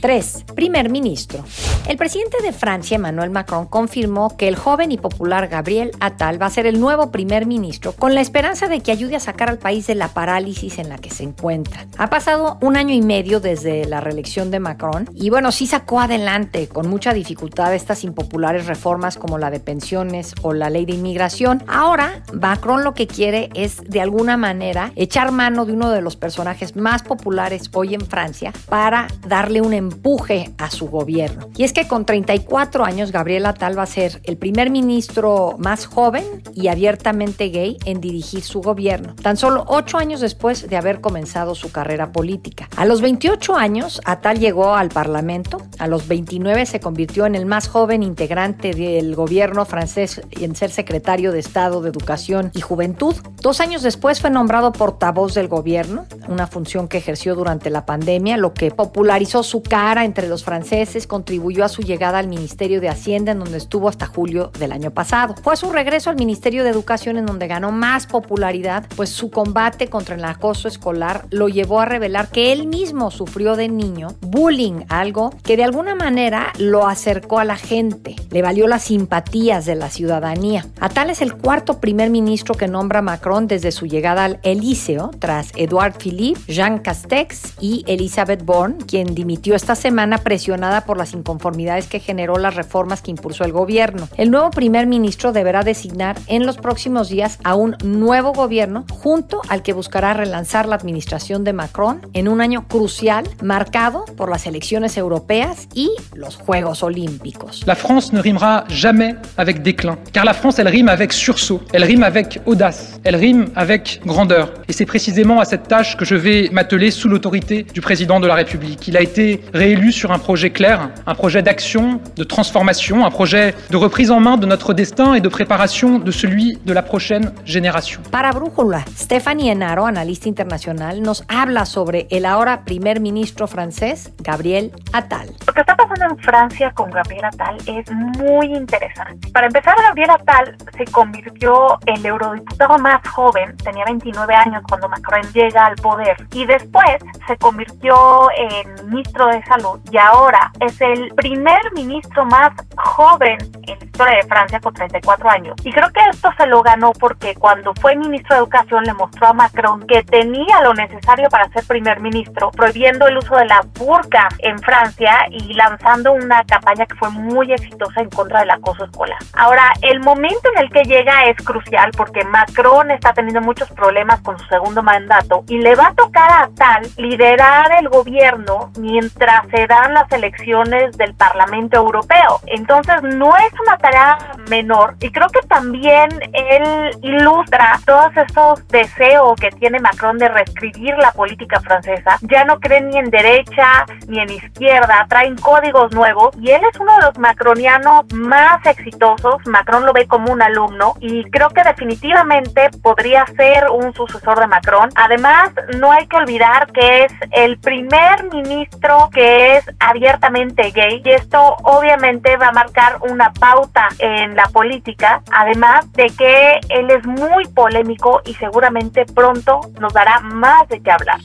3. 0.00 0.44
Primer 0.54 0.90
ministro. 0.90 1.44
El 1.88 1.96
presidente 1.96 2.38
de 2.42 2.52
Francia, 2.52 2.96
Emmanuel 2.96 3.30
Macron, 3.30 3.66
confirmó 3.66 4.36
que 4.36 4.48
el 4.48 4.56
joven 4.56 4.92
y 4.92 4.98
popular 4.98 5.48
Gabriel 5.48 5.92
Attal 6.00 6.40
va 6.40 6.46
a 6.46 6.50
ser 6.50 6.66
el 6.66 6.80
nuevo 6.80 7.10
primer 7.10 7.46
ministro 7.46 7.92
con 7.92 8.14
la 8.14 8.20
esperanza 8.20 8.68
de 8.68 8.80
que 8.80 8.92
ayude 8.92 9.16
a 9.16 9.20
sacar 9.20 9.48
al 9.48 9.58
país 9.58 9.86
de 9.86 9.94
la 9.94 10.08
parálisis 10.08 10.78
en 10.78 10.88
la 10.88 10.98
que 10.98 11.10
se 11.10 11.22
encuentra. 11.22 11.86
Ha 11.96 12.10
pasado 12.10 12.58
un 12.60 12.76
año 12.76 12.94
y 12.94 13.02
medio 13.02 13.40
desde 13.40 13.84
la 13.84 14.00
reelección 14.00 14.50
de 14.50 14.60
Macron 14.60 15.08
y 15.14 15.30
bueno, 15.30 15.52
sí 15.52 15.66
sacó 15.66 16.00
adelante 16.00 16.68
con 16.68 16.88
mucha 16.88 17.12
dificultad 17.12 17.74
estas 17.74 18.04
impopulares 18.04 18.66
reformas 18.66 19.16
como 19.16 19.38
la 19.38 19.50
de 19.50 19.60
pensiones 19.60 20.34
o 20.42 20.52
la 20.52 20.70
ley 20.70 20.86
de 20.86 20.94
inmigración. 20.94 21.62
Ahora, 21.68 22.22
Macron 22.32 22.84
lo 22.84 22.94
que 22.94 23.06
quiere 23.06 23.50
es 23.54 23.82
de 23.84 24.00
alguna 24.00 24.36
manera 24.36 24.92
echar 24.96 25.30
mano 25.32 25.66
de 25.66 25.72
uno 25.72 25.90
de 25.90 26.02
los 26.02 26.16
personajes 26.16 26.76
más 26.76 27.02
populares 27.02 27.70
hoy 27.72 27.94
en 27.94 28.00
Francia 28.00 28.52
para 28.68 29.06
darle 29.26 29.60
un 29.60 29.74
empuje 29.86 30.50
a 30.58 30.70
su 30.70 30.88
gobierno. 30.88 31.48
Y 31.56 31.64
es 31.64 31.72
que 31.72 31.88
con 31.88 32.04
34 32.04 32.84
años, 32.84 33.12
Gabriel 33.12 33.46
Attal 33.46 33.78
va 33.78 33.84
a 33.84 33.86
ser 33.86 34.20
el 34.24 34.36
primer 34.36 34.70
ministro 34.70 35.56
más 35.58 35.86
joven 35.86 36.24
y 36.54 36.68
abiertamente 36.68 37.48
gay 37.48 37.76
en 37.84 38.00
dirigir 38.00 38.42
su 38.42 38.60
gobierno, 38.60 39.14
tan 39.14 39.36
solo 39.36 39.64
8 39.68 39.98
años 39.98 40.20
después 40.20 40.68
de 40.68 40.76
haber 40.76 41.00
comenzado 41.00 41.54
su 41.54 41.70
carrera 41.70 42.12
política. 42.12 42.68
A 42.76 42.84
los 42.84 43.00
28 43.00 43.54
años, 43.56 44.00
Attal 44.04 44.38
llegó 44.38 44.74
al 44.74 44.88
Parlamento, 44.88 45.58
a 45.78 45.86
los 45.86 46.08
29 46.08 46.66
se 46.66 46.80
convirtió 46.80 47.26
en 47.26 47.34
el 47.34 47.46
más 47.46 47.68
joven 47.68 48.02
integrante 48.02 48.72
del 48.72 49.14
gobierno 49.14 49.64
francés 49.64 50.20
en 50.30 50.54
ser 50.56 50.70
secretario 50.70 51.32
de 51.32 51.38
Estado 51.38 51.80
de 51.80 51.90
Educación 51.90 52.50
y 52.54 52.60
Juventud. 52.60 53.14
Dos 53.40 53.60
años 53.60 53.82
después 53.82 54.20
fue 54.20 54.30
nombrado 54.30 54.72
portavoz 54.72 55.34
del 55.34 55.48
gobierno, 55.48 56.06
una 56.28 56.46
función 56.46 56.88
que 56.88 56.98
ejerció 56.98 57.34
durante 57.34 57.70
la 57.70 57.86
pandemia, 57.86 58.36
lo 58.36 58.54
que 58.54 58.70
popularizó 58.70 59.42
su 59.42 59.62
cara 59.76 60.06
entre 60.06 60.26
los 60.26 60.42
franceses, 60.42 61.06
contribuyó 61.06 61.62
a 61.62 61.68
su 61.68 61.82
llegada 61.82 62.18
al 62.18 62.28
Ministerio 62.28 62.80
de 62.80 62.88
Hacienda, 62.88 63.32
en 63.32 63.40
donde 63.40 63.58
estuvo 63.58 63.90
hasta 63.90 64.06
julio 64.06 64.50
del 64.58 64.72
año 64.72 64.90
pasado. 64.90 65.34
Fue 65.42 65.52
a 65.52 65.56
su 65.56 65.70
regreso 65.70 66.08
al 66.08 66.16
Ministerio 66.16 66.64
de 66.64 66.70
Educación 66.70 67.18
en 67.18 67.26
donde 67.26 67.46
ganó 67.46 67.72
más 67.72 68.06
popularidad, 68.06 68.86
pues 68.96 69.10
su 69.10 69.30
combate 69.30 69.88
contra 69.88 70.14
el 70.14 70.24
acoso 70.24 70.66
escolar 70.66 71.26
lo 71.28 71.50
llevó 71.50 71.80
a 71.80 71.84
revelar 71.84 72.30
que 72.30 72.52
él 72.52 72.66
mismo 72.66 73.10
sufrió 73.10 73.54
de 73.54 73.68
niño 73.68 74.14
bullying, 74.22 74.86
algo 74.88 75.34
que 75.42 75.58
de 75.58 75.64
alguna 75.64 75.94
manera 75.94 76.54
lo 76.58 76.86
acercó 76.86 77.38
a 77.38 77.44
la 77.44 77.56
gente, 77.56 78.16
le 78.30 78.40
valió 78.40 78.68
las 78.68 78.84
simpatías 78.84 79.66
de 79.66 79.74
la 79.74 79.90
ciudadanía. 79.90 80.64
Atal 80.80 81.10
es 81.10 81.20
el 81.20 81.34
cuarto 81.34 81.80
primer 81.80 82.08
ministro 82.08 82.54
que 82.54 82.66
nombra 82.66 83.02
Macron 83.02 83.46
desde 83.46 83.72
su 83.72 83.84
llegada 83.84 84.24
al 84.24 84.40
Elíseo, 84.42 85.10
tras 85.18 85.52
Edouard 85.54 85.98
Philippe, 85.98 86.40
Jean 86.50 86.78
Castex 86.78 87.52
y 87.60 87.84
Elizabeth 87.86 88.42
Borne, 88.42 88.76
quien 88.86 89.14
dimitió 89.14 89.54
esta 89.66 89.74
semana 89.74 90.18
presionada 90.18 90.82
por 90.82 90.96
las 90.96 91.12
inconformidades 91.12 91.88
que 91.88 91.98
generó 91.98 92.36
las 92.36 92.54
reformas 92.54 93.02
que 93.02 93.10
impulsó 93.10 93.42
el 93.42 93.50
gobierno. 93.50 94.08
El 94.16 94.30
nuevo 94.30 94.50
primer 94.50 94.86
ministro 94.86 95.32
deberá 95.32 95.64
designar 95.64 96.16
en 96.28 96.46
los 96.46 96.56
próximos 96.56 97.08
días 97.08 97.40
a 97.42 97.56
un 97.56 97.76
nuevo 97.82 98.32
gobierno 98.32 98.84
junto 98.92 99.42
al 99.48 99.64
que 99.64 99.72
buscará 99.72 100.14
relanzar 100.14 100.68
la 100.68 100.76
administración 100.76 101.42
de 101.42 101.52
Macron 101.52 102.00
en 102.12 102.28
un 102.28 102.40
año 102.40 102.68
crucial 102.68 103.28
marcado 103.42 104.04
por 104.16 104.30
las 104.30 104.46
elecciones 104.46 104.96
europeas 104.96 105.66
y 105.74 105.90
los 106.14 106.36
Juegos 106.36 106.84
Olímpicos. 106.84 107.64
La 107.66 107.74
France 107.74 108.12
ne 108.12 108.22
rimera 108.22 108.66
jamais 108.68 109.16
avec 109.36 109.64
déclin, 109.64 109.98
car 110.12 110.24
la 110.24 110.34
France, 110.34 110.60
elle 110.60 110.68
rime 110.68 110.88
avec 110.88 111.12
sursaut, 111.12 111.60
elle 111.72 111.82
rime 111.82 112.04
avec 112.04 112.40
audace, 112.46 113.00
elle 113.02 113.16
rime 113.16 113.46
avec 113.56 114.00
grandeur. 114.06 114.54
Et 114.68 114.72
c'est 114.72 114.86
précisément 114.86 115.40
à 115.40 115.44
cette 115.44 115.66
tâche 115.66 115.96
que 115.96 116.04
je 116.04 116.14
vais 116.14 116.50
m'atteler 116.52 116.92
sous 116.92 117.08
l'autorité 117.08 117.64
du 117.64 117.80
président 117.80 118.20
de 118.20 118.28
la 118.28 118.36
République. 118.36 118.86
Il 118.86 118.96
a 118.96 119.00
été 119.00 119.40
réélu 119.56 119.92
sur 119.92 120.12
un 120.12 120.18
projet 120.18 120.50
clair, 120.50 120.90
un 121.06 121.14
projet 121.14 121.42
d'action, 121.42 122.00
de 122.14 122.24
transformation, 122.24 123.04
un 123.04 123.10
projet 123.10 123.54
de 123.70 123.76
reprise 123.76 124.10
en 124.10 124.20
main 124.20 124.36
de 124.36 124.46
notre 124.46 124.74
destin 124.74 125.14
et 125.14 125.20
de 125.20 125.28
préparation 125.28 125.98
de 125.98 126.10
celui 126.10 126.58
de 126.64 126.72
la 126.72 126.82
prochaine 126.82 127.32
génération. 127.44 128.00
Para 128.10 128.32
Brújula, 128.32 128.84
Stephanie 128.96 129.50
Enaro, 129.50 129.86
analista 129.86 130.28
internacional, 130.28 131.02
nos 131.02 131.24
habla 131.28 131.64
sobre 131.64 132.06
el 132.10 132.26
ahora 132.26 132.64
primer 132.64 133.00
ministro 133.00 133.46
francés, 133.46 134.12
Gabriel 134.22 134.72
Attal. 134.92 135.28
Lo 135.46 135.52
que 135.52 135.60
está 135.60 135.76
pasando 135.76 136.04
en 136.14 136.18
Francia 136.18 136.70
con 136.72 136.90
Gabriel 136.90 137.24
Attal 137.24 137.56
es 137.66 137.90
muy 137.92 138.46
interesante. 138.54 139.30
Para 139.32 139.46
empezar, 139.46 139.74
Gabriel 139.82 140.10
Attal 140.10 140.56
se 140.76 140.84
convirtió 140.86 141.78
en 141.86 141.96
el 141.96 142.06
eurodiputado 142.06 142.78
más 142.78 143.06
joven, 143.08 143.56
tenía 143.56 143.84
29 143.86 144.34
años 144.34 144.62
cuando 144.68 144.88
Macron 144.88 145.22
llega 145.32 145.66
al 145.66 145.76
poder, 145.76 146.16
y 146.32 146.44
después 146.46 146.96
se 147.26 147.36
convirtió 147.36 148.28
en 148.36 148.90
ministro 148.90 149.26
de 149.28 149.42
Salud 149.46 149.80
y 149.90 149.96
ahora 149.96 150.50
es 150.60 150.80
el 150.80 151.12
primer 151.14 151.60
ministro 151.74 152.24
más 152.24 152.52
joven 152.76 153.38
en 153.66 153.78
la 153.78 153.84
historia 153.84 154.16
de 154.16 154.28
Francia 154.28 154.60
con 154.60 154.74
34 154.74 155.30
años. 155.30 155.54
Y 155.64 155.72
creo 155.72 155.90
que 155.90 156.00
esto 156.10 156.30
se 156.36 156.46
lo 156.46 156.62
ganó 156.62 156.92
porque 156.92 157.34
cuando 157.34 157.72
fue 157.80 157.96
ministro 157.96 158.34
de 158.34 158.42
Educación 158.42 158.84
le 158.84 158.94
mostró 158.94 159.28
a 159.28 159.32
Macron 159.32 159.86
que 159.86 160.02
tenía 160.02 160.62
lo 160.62 160.74
necesario 160.74 161.28
para 161.28 161.48
ser 161.50 161.64
primer 161.66 162.00
ministro, 162.00 162.50
prohibiendo 162.50 163.06
el 163.06 163.18
uso 163.18 163.36
de 163.36 163.46
la 163.46 163.60
burka 163.78 164.28
en 164.38 164.58
Francia 164.58 165.26
y 165.30 165.54
lanzando 165.54 166.12
una 166.12 166.42
campaña 166.44 166.86
que 166.86 166.96
fue 166.96 167.10
muy 167.10 167.52
exitosa 167.52 168.00
en 168.00 168.10
contra 168.10 168.40
del 168.40 168.50
acoso 168.50 168.84
escolar. 168.84 169.18
Ahora, 169.34 169.72
el 169.82 170.00
momento 170.00 170.48
en 170.54 170.64
el 170.64 170.70
que 170.70 170.82
llega 170.82 171.26
es 171.26 171.36
crucial 171.44 171.90
porque 171.96 172.24
Macron 172.24 172.90
está 172.90 173.12
teniendo 173.12 173.40
muchos 173.40 173.70
problemas 173.70 174.20
con 174.20 174.38
su 174.38 174.46
segundo 174.46 174.82
mandato 174.82 175.44
y 175.48 175.58
le 175.58 175.74
va 175.74 175.88
a 175.88 175.94
tocar 175.94 176.30
a 176.30 176.48
Tal 176.56 176.82
liderar 176.96 177.72
el 177.78 177.88
gobierno 177.88 178.70
mientras 178.78 179.35
se 179.50 179.66
dan 179.66 179.94
las 179.94 180.10
elecciones 180.12 180.96
del 180.96 181.14
Parlamento 181.14 181.76
Europeo. 181.76 182.40
Entonces, 182.46 183.02
no 183.02 183.36
es 183.36 183.52
una 183.66 183.76
tarea 183.78 184.18
menor 184.48 184.94
y 185.00 185.10
creo 185.10 185.28
que 185.28 185.46
también 185.48 186.08
él 186.32 186.90
ilustra 187.02 187.78
todos 187.84 188.16
esos 188.16 188.66
deseos 188.68 189.34
que 189.40 189.50
tiene 189.50 189.80
Macron 189.80 190.18
de 190.18 190.28
reescribir 190.28 190.96
la 190.98 191.12
política 191.12 191.60
francesa. 191.60 192.18
Ya 192.22 192.44
no 192.44 192.58
cree 192.60 192.80
ni 192.80 192.98
en 192.98 193.10
derecha 193.10 193.86
ni 194.08 194.20
en 194.20 194.30
izquierda, 194.30 195.06
traen 195.08 195.36
códigos 195.36 195.92
nuevos 195.92 196.36
y 196.40 196.50
él 196.50 196.60
es 196.72 196.78
uno 196.80 196.94
de 196.96 197.02
los 197.02 197.18
macronianos 197.18 198.12
más 198.12 198.64
exitosos. 198.66 199.46
Macron 199.46 199.84
lo 199.84 199.92
ve 199.92 200.06
como 200.06 200.32
un 200.32 200.42
alumno 200.42 200.94
y 201.00 201.24
creo 201.30 201.48
que 201.50 201.62
definitivamente 201.62 202.70
podría 202.82 203.26
ser 203.36 203.68
un 203.70 203.92
sucesor 203.94 204.40
de 204.40 204.46
Macron. 204.46 204.90
Además, 204.94 205.50
no 205.78 205.92
hay 205.92 206.06
que 206.06 206.16
olvidar 206.16 206.70
que 206.72 207.04
es 207.04 207.12
el 207.32 207.58
primer 207.58 208.24
ministro 208.32 209.10
que 209.12 209.25
es 209.26 209.64
abiertamente 209.78 210.70
gay 210.70 211.02
y 211.04 211.10
esto 211.10 211.56
obviamente 211.62 212.36
va 212.36 212.48
a 212.48 212.52
marcar 212.52 212.98
una 213.08 213.32
pauta 213.32 213.88
en 213.98 214.36
la 214.36 214.48
política, 214.48 215.22
además 215.32 215.90
de 215.92 216.06
que 216.06 216.60
él 216.68 216.90
es 216.90 217.04
muy 217.06 217.46
polémico 217.48 218.22
y 218.24 218.34
seguramente 218.34 219.04
pronto 219.06 219.60
nos 219.80 219.92
dará 219.92 220.20
más 220.20 220.68
de 220.68 220.80
qué 220.80 220.90
hablar. 220.90 221.20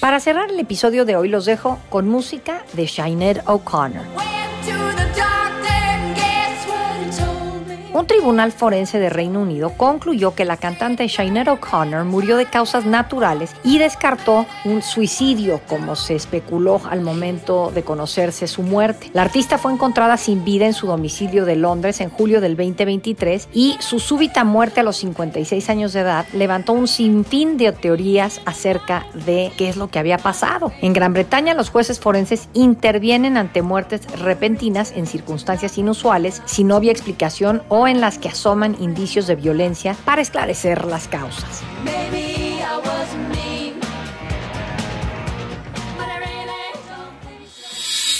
Para 0.00 0.18
cerrar 0.18 0.50
el 0.50 0.58
episodio 0.58 1.04
de 1.04 1.16
hoy 1.16 1.28
los 1.28 1.44
dejo 1.44 1.78
con 1.88 2.08
música 2.08 2.62
de 2.72 2.86
Shiner 2.86 3.42
O'Connor. 3.46 4.41
Un 7.94 8.06
tribunal 8.06 8.52
forense 8.52 8.98
de 8.98 9.10
Reino 9.10 9.40
Unido 9.42 9.74
concluyó 9.76 10.34
que 10.34 10.46
la 10.46 10.56
cantante 10.56 11.06
Shiner 11.08 11.50
O'Connor 11.50 12.04
murió 12.04 12.38
de 12.38 12.46
causas 12.46 12.86
naturales 12.86 13.54
y 13.64 13.78
descartó 13.78 14.46
un 14.64 14.80
suicidio, 14.80 15.60
como 15.68 15.94
se 15.94 16.14
especuló 16.14 16.80
al 16.88 17.02
momento 17.02 17.70
de 17.74 17.82
conocerse 17.82 18.46
su 18.46 18.62
muerte. 18.62 19.10
La 19.12 19.20
artista 19.20 19.58
fue 19.58 19.74
encontrada 19.74 20.16
sin 20.16 20.42
vida 20.42 20.64
en 20.64 20.72
su 20.72 20.86
domicilio 20.86 21.44
de 21.44 21.56
Londres 21.56 22.00
en 22.00 22.08
julio 22.08 22.40
del 22.40 22.56
2023 22.56 23.50
y 23.52 23.76
su 23.80 24.00
súbita 24.00 24.42
muerte 24.44 24.80
a 24.80 24.84
los 24.84 24.96
56 24.96 25.68
años 25.68 25.92
de 25.92 26.00
edad 26.00 26.24
levantó 26.32 26.72
un 26.72 26.88
sinfín 26.88 27.58
de 27.58 27.72
teorías 27.72 28.40
acerca 28.46 29.04
de 29.26 29.52
qué 29.58 29.68
es 29.68 29.76
lo 29.76 29.88
que 29.88 29.98
había 29.98 30.16
pasado. 30.16 30.72
En 30.80 30.94
Gran 30.94 31.12
Bretaña, 31.12 31.52
los 31.52 31.68
jueces 31.68 32.00
forenses 32.00 32.48
intervienen 32.54 33.36
ante 33.36 33.60
muertes 33.60 34.00
repentinas 34.18 34.92
en 34.96 35.06
circunstancias 35.06 35.76
inusuales, 35.76 36.40
sin 36.46 36.72
obvia 36.72 36.90
explicación 36.90 37.62
o 37.68 37.81
en 37.86 38.00
las 38.00 38.18
que 38.18 38.28
asoman 38.28 38.76
indicios 38.80 39.26
de 39.26 39.36
violencia 39.36 39.96
para 40.04 40.22
esclarecer 40.22 40.84
las 40.86 41.08
causas. 41.08 41.62